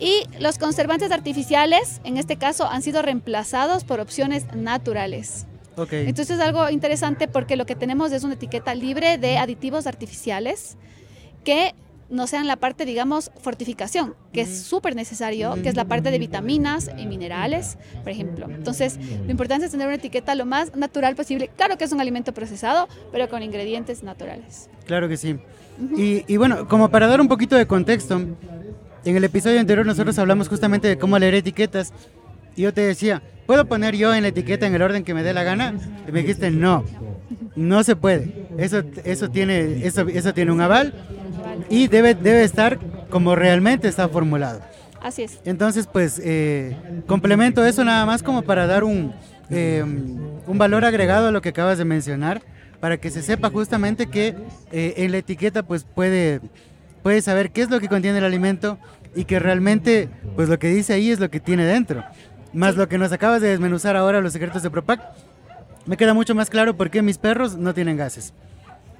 Y 0.00 0.24
los 0.40 0.58
conservantes 0.58 1.12
artificiales, 1.12 2.00
en 2.02 2.16
este 2.16 2.36
caso, 2.36 2.68
han 2.68 2.82
sido 2.82 3.00
reemplazados 3.02 3.84
por 3.84 4.00
opciones 4.00 4.44
naturales. 4.54 5.46
Ok. 5.78 5.92
Entonces 5.92 6.38
es 6.38 6.40
algo 6.42 6.68
interesante 6.70 7.28
porque 7.28 7.56
lo 7.56 7.66
que 7.66 7.74
tenemos 7.74 8.12
es 8.12 8.24
una 8.24 8.34
etiqueta 8.34 8.74
libre 8.74 9.18
de 9.18 9.38
aditivos 9.38 9.86
artificiales 9.86 10.76
que 11.44 11.74
no 12.10 12.26
sean 12.26 12.46
la 12.46 12.56
parte, 12.56 12.84
digamos, 12.84 13.30
fortificación, 13.40 14.14
que 14.32 14.40
es 14.40 14.62
súper 14.62 14.96
necesario, 14.96 15.54
que 15.62 15.68
es 15.68 15.76
la 15.76 15.84
parte 15.84 16.10
de 16.10 16.18
vitaminas 16.18 16.90
y 16.96 17.06
minerales, 17.06 17.76
por 18.02 18.10
ejemplo. 18.10 18.46
Entonces, 18.48 18.98
lo 19.26 19.30
importante 19.30 19.66
es 19.66 19.72
tener 19.72 19.86
una 19.86 19.96
etiqueta 19.96 20.34
lo 20.34 20.46
más 20.46 20.74
natural 20.74 21.14
posible. 21.16 21.50
Claro 21.56 21.76
que 21.76 21.84
es 21.84 21.92
un 21.92 22.00
alimento 22.00 22.32
procesado, 22.32 22.88
pero 23.12 23.28
con 23.28 23.42
ingredientes 23.42 24.02
naturales. 24.02 24.70
Claro 24.86 25.08
que 25.08 25.18
sí. 25.18 25.38
y, 25.96 26.24
y 26.32 26.36
bueno, 26.38 26.66
como 26.66 26.90
para 26.90 27.08
dar 27.08 27.20
un 27.20 27.28
poquito 27.28 27.56
de 27.56 27.66
contexto, 27.66 28.20
en 29.04 29.16
el 29.16 29.24
episodio 29.24 29.60
anterior 29.60 29.86
nosotros 29.86 30.18
hablamos 30.18 30.48
justamente 30.48 30.88
de 30.88 30.98
cómo 30.98 31.18
leer 31.18 31.34
etiquetas. 31.34 31.92
Y 32.58 32.62
yo 32.62 32.74
te 32.74 32.80
decía, 32.80 33.22
¿puedo 33.46 33.66
poner 33.66 33.94
yo 33.94 34.12
en 34.12 34.22
la 34.22 34.28
etiqueta 34.28 34.66
en 34.66 34.74
el 34.74 34.82
orden 34.82 35.04
que 35.04 35.14
me 35.14 35.22
dé 35.22 35.32
la 35.32 35.44
gana? 35.44 35.74
Y 36.08 36.10
me 36.10 36.22
dijiste, 36.22 36.50
no, 36.50 36.84
no 37.54 37.84
se 37.84 37.94
puede. 37.94 38.48
Eso, 38.58 38.82
eso, 39.04 39.30
tiene, 39.30 39.86
eso, 39.86 40.08
eso 40.08 40.34
tiene 40.34 40.50
un 40.50 40.60
aval 40.60 40.92
y 41.70 41.86
debe, 41.86 42.16
debe 42.16 42.42
estar 42.42 42.80
como 43.10 43.36
realmente 43.36 43.86
está 43.86 44.08
formulado. 44.08 44.60
Así 45.00 45.22
es. 45.22 45.38
Entonces, 45.44 45.86
pues, 45.86 46.20
eh, 46.24 46.76
complemento 47.06 47.64
eso 47.64 47.84
nada 47.84 48.04
más 48.04 48.24
como 48.24 48.42
para 48.42 48.66
dar 48.66 48.82
un, 48.82 49.14
eh, 49.50 49.84
un 49.84 50.58
valor 50.58 50.84
agregado 50.84 51.28
a 51.28 51.30
lo 51.30 51.40
que 51.40 51.50
acabas 51.50 51.78
de 51.78 51.84
mencionar, 51.84 52.42
para 52.80 52.96
que 52.96 53.10
se 53.10 53.22
sepa 53.22 53.50
justamente 53.50 54.08
que 54.08 54.34
eh, 54.72 54.94
en 54.96 55.12
la 55.12 55.18
etiqueta, 55.18 55.62
pues, 55.62 55.84
puede, 55.84 56.40
puede 57.04 57.22
saber 57.22 57.52
qué 57.52 57.62
es 57.62 57.70
lo 57.70 57.78
que 57.78 57.86
contiene 57.86 58.18
el 58.18 58.24
alimento 58.24 58.78
y 59.14 59.26
que 59.26 59.38
realmente, 59.38 60.08
pues, 60.34 60.48
lo 60.48 60.58
que 60.58 60.68
dice 60.68 60.94
ahí 60.94 61.12
es 61.12 61.20
lo 61.20 61.30
que 61.30 61.38
tiene 61.38 61.64
dentro. 61.64 62.04
Más 62.52 62.76
lo 62.76 62.88
que 62.88 62.98
nos 62.98 63.12
acabas 63.12 63.42
de 63.42 63.48
desmenuzar 63.48 63.96
ahora, 63.96 64.20
los 64.20 64.32
secretos 64.32 64.62
de 64.62 64.70
Propac, 64.70 65.00
me 65.86 65.96
queda 65.96 66.14
mucho 66.14 66.34
más 66.34 66.50
claro 66.50 66.76
por 66.76 66.90
qué 66.90 67.02
mis 67.02 67.18
perros 67.18 67.56
no 67.56 67.74
tienen 67.74 67.96
gases. 67.96 68.32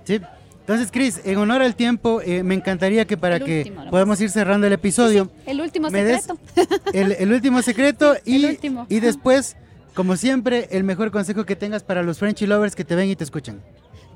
¿Sí? 0.05 0.21
Entonces, 0.61 0.91
Chris, 0.93 1.23
en 1.25 1.39
honor 1.39 1.63
al 1.63 1.75
tiempo, 1.75 2.21
eh, 2.21 2.43
me 2.43 2.55
encantaría 2.55 3.07
que 3.07 3.17
para 3.17 3.37
El 3.37 3.45
que 3.45 3.73
podamos 3.91 4.21
ir 4.21 4.29
cerrando 4.29 4.67
el 4.67 4.73
episodio, 4.75 5.31
El 5.47 5.63
último 5.63 5.89
secreto. 5.89 6.39
el, 6.93 7.13
el 7.13 7.33
último 7.33 7.63
secreto 7.63 8.17
y, 8.27 8.37
el 8.37 8.51
último. 8.51 8.87
y 8.91 9.01
después, 9.01 9.57
como 9.95 10.17
siempre, 10.17 10.69
el 10.71 10.85
mejor 10.85 11.11
consejo 11.11 11.47
que 11.47 11.57
tengas 11.57 11.83
para 11.85 12.03
los 12.03 12.19
Frenchy 12.19 12.47
lovers 12.47 12.77
que 12.77 12.85
te 12.85 12.95
ven 12.95 13.09
y 13.09 13.17
te 13.17 13.25
escuchan. 13.25 13.63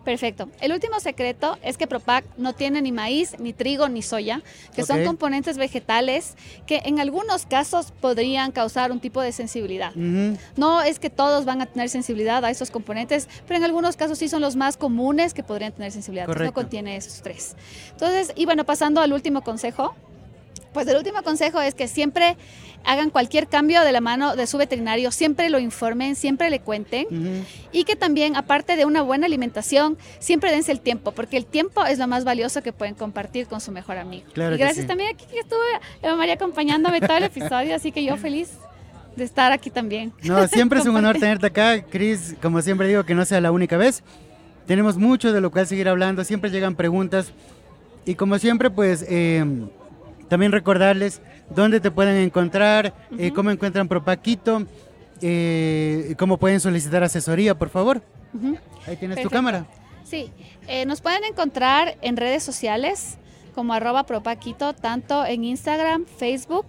Perfecto. 0.04 0.48
El 0.60 0.72
último 0.72 0.98
secreto 1.00 1.58
es 1.62 1.78
que 1.78 1.86
Propac 1.86 2.24
no 2.36 2.54
tiene 2.54 2.82
ni 2.82 2.90
maíz, 2.92 3.38
ni 3.38 3.52
trigo, 3.52 3.88
ni 3.88 4.02
soya, 4.02 4.42
que 4.74 4.84
son 4.84 5.04
componentes 5.04 5.58
vegetales 5.58 6.34
que 6.66 6.82
en 6.84 6.98
algunos 6.98 7.46
casos 7.46 7.92
podrían 8.00 8.52
causar 8.52 8.90
un 8.90 9.00
tipo 9.00 9.20
de 9.20 9.32
sensibilidad. 9.32 9.94
No 10.56 10.82
es 10.82 10.98
que 10.98 11.10
todos 11.10 11.44
van 11.44 11.62
a 11.62 11.66
tener 11.66 11.88
sensibilidad 11.88 12.44
a 12.44 12.50
esos 12.50 12.70
componentes, 12.70 13.28
pero 13.46 13.58
en 13.58 13.64
algunos 13.64 13.96
casos 13.96 14.18
sí 14.18 14.28
son 14.28 14.40
los 14.40 14.56
más 14.56 14.76
comunes 14.76 15.34
que 15.34 15.42
podrían 15.42 15.72
tener 15.72 15.92
sensibilidad. 15.92 16.24
Entonces, 16.24 16.46
no 16.46 16.54
contiene 16.54 16.96
esos 16.96 17.22
tres. 17.22 17.56
Entonces, 17.90 18.32
y 18.36 18.44
bueno, 18.44 18.64
pasando 18.64 19.00
al 19.00 19.12
último 19.12 19.42
consejo. 19.42 19.94
Pues 20.72 20.86
el 20.88 20.96
último 20.96 21.22
consejo 21.22 21.60
es 21.60 21.74
que 21.74 21.88
siempre 21.88 22.36
hagan 22.84 23.10
cualquier 23.10 23.46
cambio 23.46 23.82
de 23.82 23.92
la 23.92 24.00
mano 24.00 24.34
de 24.36 24.46
su 24.46 24.58
veterinario, 24.58 25.10
siempre 25.12 25.50
lo 25.50 25.58
informen, 25.58 26.16
siempre 26.16 26.50
le 26.50 26.60
cuenten 26.60 27.06
ujú. 27.06 27.44
y 27.70 27.84
que 27.84 27.96
también, 27.96 28.36
aparte 28.36 28.76
de 28.76 28.84
una 28.84 29.02
buena 29.02 29.26
alimentación, 29.26 29.96
siempre 30.18 30.50
dense 30.50 30.72
el 30.72 30.80
tiempo, 30.80 31.12
porque 31.12 31.36
el 31.36 31.46
tiempo 31.46 31.84
es 31.84 31.98
lo 31.98 32.08
más 32.08 32.24
valioso 32.24 32.62
que 32.62 32.72
pueden 32.72 32.94
compartir 32.94 33.46
con 33.46 33.60
su 33.60 33.72
mejor 33.72 33.98
amigo. 33.98 34.26
Claro 34.32 34.54
y 34.54 34.58
gracias 34.58 34.82
sí. 34.82 34.88
también 34.88 35.10
aquí 35.14 35.26
que 35.26 35.40
estuve 35.40 35.60
Eva 36.02 36.16
María 36.16 36.34
acompañándome 36.34 37.00
todo 37.00 37.16
el 37.16 37.24
episodio, 37.24 37.74
así 37.74 37.92
que 37.92 38.04
yo 38.04 38.16
feliz 38.16 38.50
de 39.16 39.24
estar 39.24 39.52
aquí 39.52 39.70
también. 39.70 40.12
No, 40.22 40.46
siempre 40.48 40.80
es 40.80 40.86
un 40.86 40.96
honor 40.96 41.18
tenerte 41.18 41.46
acá, 41.46 41.82
Chris. 41.82 42.34
Como 42.40 42.62
siempre 42.62 42.88
digo, 42.88 43.04
que 43.04 43.14
no 43.14 43.24
sea 43.24 43.40
la 43.40 43.52
única 43.52 43.76
vez. 43.76 44.02
Tenemos 44.66 44.96
mucho 44.96 45.32
de 45.32 45.40
lo 45.40 45.50
cual 45.50 45.66
seguir 45.66 45.88
hablando, 45.88 46.24
siempre 46.24 46.50
llegan 46.50 46.74
preguntas. 46.74 47.32
Y 48.04 48.14
como 48.14 48.38
siempre, 48.38 48.70
pues 48.70 49.04
eh, 49.08 49.44
también 50.32 50.50
recordarles 50.50 51.20
dónde 51.50 51.78
te 51.78 51.90
pueden 51.90 52.16
encontrar, 52.16 52.94
eh, 53.18 53.32
cómo 53.34 53.50
encuentran 53.50 53.86
Propaquito, 53.86 54.62
eh, 55.20 56.14
cómo 56.18 56.38
pueden 56.38 56.58
solicitar 56.58 57.02
asesoría, 57.02 57.54
por 57.54 57.68
favor. 57.68 58.00
Ahí 58.86 58.96
tienes 58.96 59.22
tu 59.22 59.28
cámara. 59.28 59.66
Sí, 60.04 60.32
eh, 60.68 60.86
nos 60.86 61.02
pueden 61.02 61.24
encontrar 61.24 61.98
en 62.00 62.16
redes 62.16 62.42
sociales 62.42 63.18
como 63.54 63.74
arroba 63.74 64.06
propaquito, 64.06 64.72
tanto 64.72 65.26
en 65.26 65.44
Instagram, 65.44 66.06
Facebook, 66.06 66.64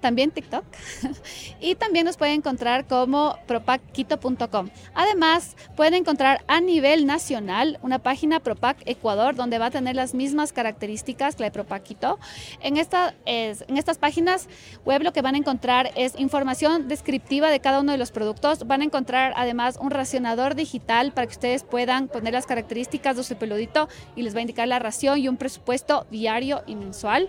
también 0.00 0.30
TikTok. 0.30 0.64
y 1.60 1.74
también 1.74 2.04
nos 2.06 2.16
pueden 2.16 2.36
encontrar 2.36 2.86
como 2.86 3.36
propaquito.com. 3.46 4.70
Además, 4.94 5.56
pueden 5.76 5.94
encontrar 5.94 6.44
a 6.46 6.60
nivel 6.60 7.06
nacional 7.06 7.78
una 7.82 7.98
página 7.98 8.40
Propac 8.40 8.78
Ecuador 8.86 9.34
donde 9.34 9.58
va 9.58 9.66
a 9.66 9.70
tener 9.70 9.96
las 9.96 10.14
mismas 10.14 10.52
características 10.52 11.36
que 11.36 11.42
la 11.42 11.46
de 11.46 11.52
Propaquito. 11.52 12.18
En, 12.60 12.76
esta, 12.76 13.14
es- 13.26 13.64
en 13.68 13.76
estas 13.76 13.98
páginas 13.98 14.48
web 14.84 15.02
lo 15.02 15.12
que 15.12 15.22
van 15.22 15.34
a 15.34 15.38
encontrar 15.38 15.90
es 15.96 16.18
información 16.18 16.88
descriptiva 16.88 17.50
de 17.50 17.60
cada 17.60 17.80
uno 17.80 17.92
de 17.92 17.98
los 17.98 18.10
productos. 18.10 18.66
Van 18.66 18.80
a 18.82 18.84
encontrar 18.84 19.32
además 19.36 19.78
un 19.80 19.90
racionador 19.90 20.54
digital 20.54 21.12
para 21.12 21.26
que 21.26 21.32
ustedes 21.32 21.62
puedan 21.64 22.08
poner 22.08 22.32
las 22.34 22.46
características 22.46 23.16
de 23.16 23.24
su 23.24 23.36
peludito 23.36 23.88
y 24.16 24.22
les 24.22 24.34
va 24.34 24.38
a 24.38 24.42
indicar 24.42 24.68
la 24.68 24.78
ración 24.78 25.18
y 25.18 25.28
un 25.28 25.36
presupuesto 25.36 26.06
diario 26.10 26.62
y 26.66 26.74
mensual. 26.76 27.28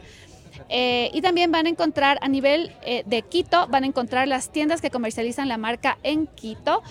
Eh, 0.69 1.09
y 1.13 1.21
también 1.21 1.51
van 1.51 1.65
a 1.65 1.69
encontrar 1.69 2.19
a 2.21 2.27
nivel 2.27 2.71
eh, 2.83 3.03
de 3.05 3.23
Quito, 3.23 3.67
van 3.67 3.83
a 3.83 3.87
encontrar 3.87 4.27
las 4.27 4.51
tiendas 4.51 4.81
que 4.81 4.91
comercializan 4.91 5.47
la 5.47 5.57
marca 5.57 5.97
en 6.03 6.27
Quito. 6.27 6.83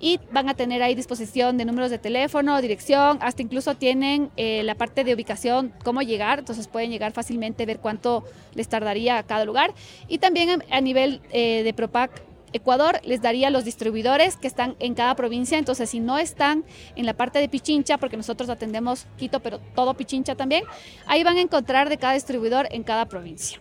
y 0.00 0.20
van 0.30 0.48
a 0.48 0.54
tener 0.54 0.80
ahí 0.80 0.94
disposición 0.94 1.58
de 1.58 1.64
números 1.64 1.90
de 1.90 1.98
teléfono, 1.98 2.62
dirección, 2.62 3.18
hasta 3.20 3.42
incluso 3.42 3.74
tienen 3.74 4.30
eh, 4.36 4.62
la 4.62 4.76
parte 4.76 5.02
de 5.02 5.12
ubicación, 5.12 5.72
cómo 5.82 6.02
llegar, 6.02 6.38
entonces 6.38 6.68
pueden 6.68 6.92
llegar 6.92 7.10
fácilmente, 7.10 7.66
ver 7.66 7.80
cuánto 7.80 8.22
les 8.54 8.68
tardaría 8.68 9.18
a 9.18 9.24
cada 9.24 9.44
lugar. 9.44 9.74
Y 10.06 10.18
también 10.18 10.62
a 10.70 10.80
nivel 10.80 11.20
de 11.32 11.74
Propac 11.74 12.27
Ecuador 12.52 13.00
les 13.04 13.22
daría 13.22 13.50
los 13.50 13.64
distribuidores 13.64 14.36
que 14.36 14.46
están 14.46 14.76
en 14.78 14.94
cada 14.94 15.14
provincia, 15.14 15.58
entonces 15.58 15.90
si 15.90 16.00
no 16.00 16.18
están 16.18 16.64
en 16.96 17.06
la 17.06 17.14
parte 17.14 17.38
de 17.38 17.48
Pichincha, 17.48 17.98
porque 17.98 18.16
nosotros 18.16 18.48
atendemos 18.50 19.06
Quito, 19.16 19.40
pero 19.40 19.58
todo 19.74 19.94
Pichincha 19.94 20.34
también, 20.34 20.64
ahí 21.06 21.24
van 21.24 21.36
a 21.36 21.40
encontrar 21.40 21.88
de 21.88 21.98
cada 21.98 22.14
distribuidor 22.14 22.68
en 22.70 22.82
cada 22.82 23.06
provincia. 23.06 23.60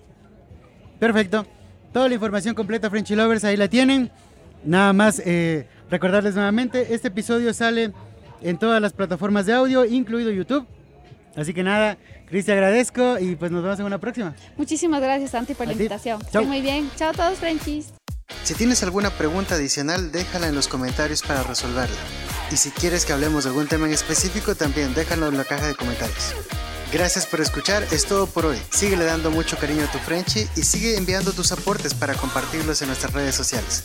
Perfecto. 1.00 1.45
Toda 1.93 2.08
la 2.08 2.15
información 2.15 2.56
completa, 2.56 2.89
Frenchy 2.89 3.15
Lovers, 3.15 3.43
ahí 3.43 3.58
la 3.58 3.67
tienen. 3.67 4.12
Nada 4.63 4.93
más 4.93 5.21
eh, 5.26 5.67
recordarles 5.89 6.36
nuevamente, 6.36 6.93
este 6.93 7.08
episodio 7.08 7.54
sale 7.54 7.93
en 8.41 8.58
todas 8.58 8.82
las 8.82 8.93
plataformas 8.93 9.45
de 9.45 9.54
audio, 9.54 9.86
incluido 9.86 10.32
YouTube. 10.32 10.67
Así 11.36 11.54
que 11.54 11.63
nada, 11.63 11.97
Cris, 12.26 12.45
te 12.45 12.52
agradezco 12.52 13.19
y 13.19 13.36
pues 13.36 13.52
nos 13.52 13.62
vemos 13.63 13.80
en 13.80 13.86
una 13.86 14.00
próxima. 14.00 14.36
Muchísimas 14.58 15.02
gracias, 15.02 15.32
Santi, 15.32 15.54
por 15.54 15.67
la 15.67 15.73
invitación. 15.73 16.19
Muy 16.45 16.62
bien. 16.62 16.89
Chao 16.95 17.12
a 17.12 17.13
todos, 17.13 17.38
Frenchies. 17.38 17.93
Si 18.48 18.54
tienes 18.54 18.82
alguna 18.82 19.10
pregunta 19.10 19.56
adicional, 19.56 20.12
déjala 20.13 20.48
en 20.48 20.56
los 20.56 20.70
comentarios 20.70 21.22
para 21.22 21.44
resolverla. 21.44 21.98
Y 22.50 22.56
si 22.56 22.72
quieres 22.72 23.04
que 23.04 23.12
hablemos 23.12 23.44
de 23.44 23.50
algún 23.50 23.68
tema 23.68 23.88
en 23.88 23.94
específico, 23.94 24.56
también 24.56 24.94
déjalo 24.94 25.28
en 25.28 25.36
la 25.36 25.44
caja 25.44 25.68
de 25.68 25.76
comentarios. 25.76 26.34
Gracias 26.94 27.26
por 27.26 27.42
escuchar, 27.42 27.86
es 27.92 28.06
todo 28.06 28.26
por 28.26 28.46
hoy. 28.46 28.58
Síguele 28.70 29.04
dando 29.04 29.32
mucho 29.32 29.58
cariño 29.58 29.84
a 29.84 29.92
tu 29.92 29.98
Frenchy 29.98 30.48
y 30.56 30.63
sigue 30.63 30.96
enviando 30.96 31.34
tus 31.34 31.52
aportes 31.52 31.94
para 31.94 32.13
compartirlos 32.13 32.82
en 32.82 32.88
nuestras 32.88 33.12
redes 33.12 33.36
sociales. 33.36 33.84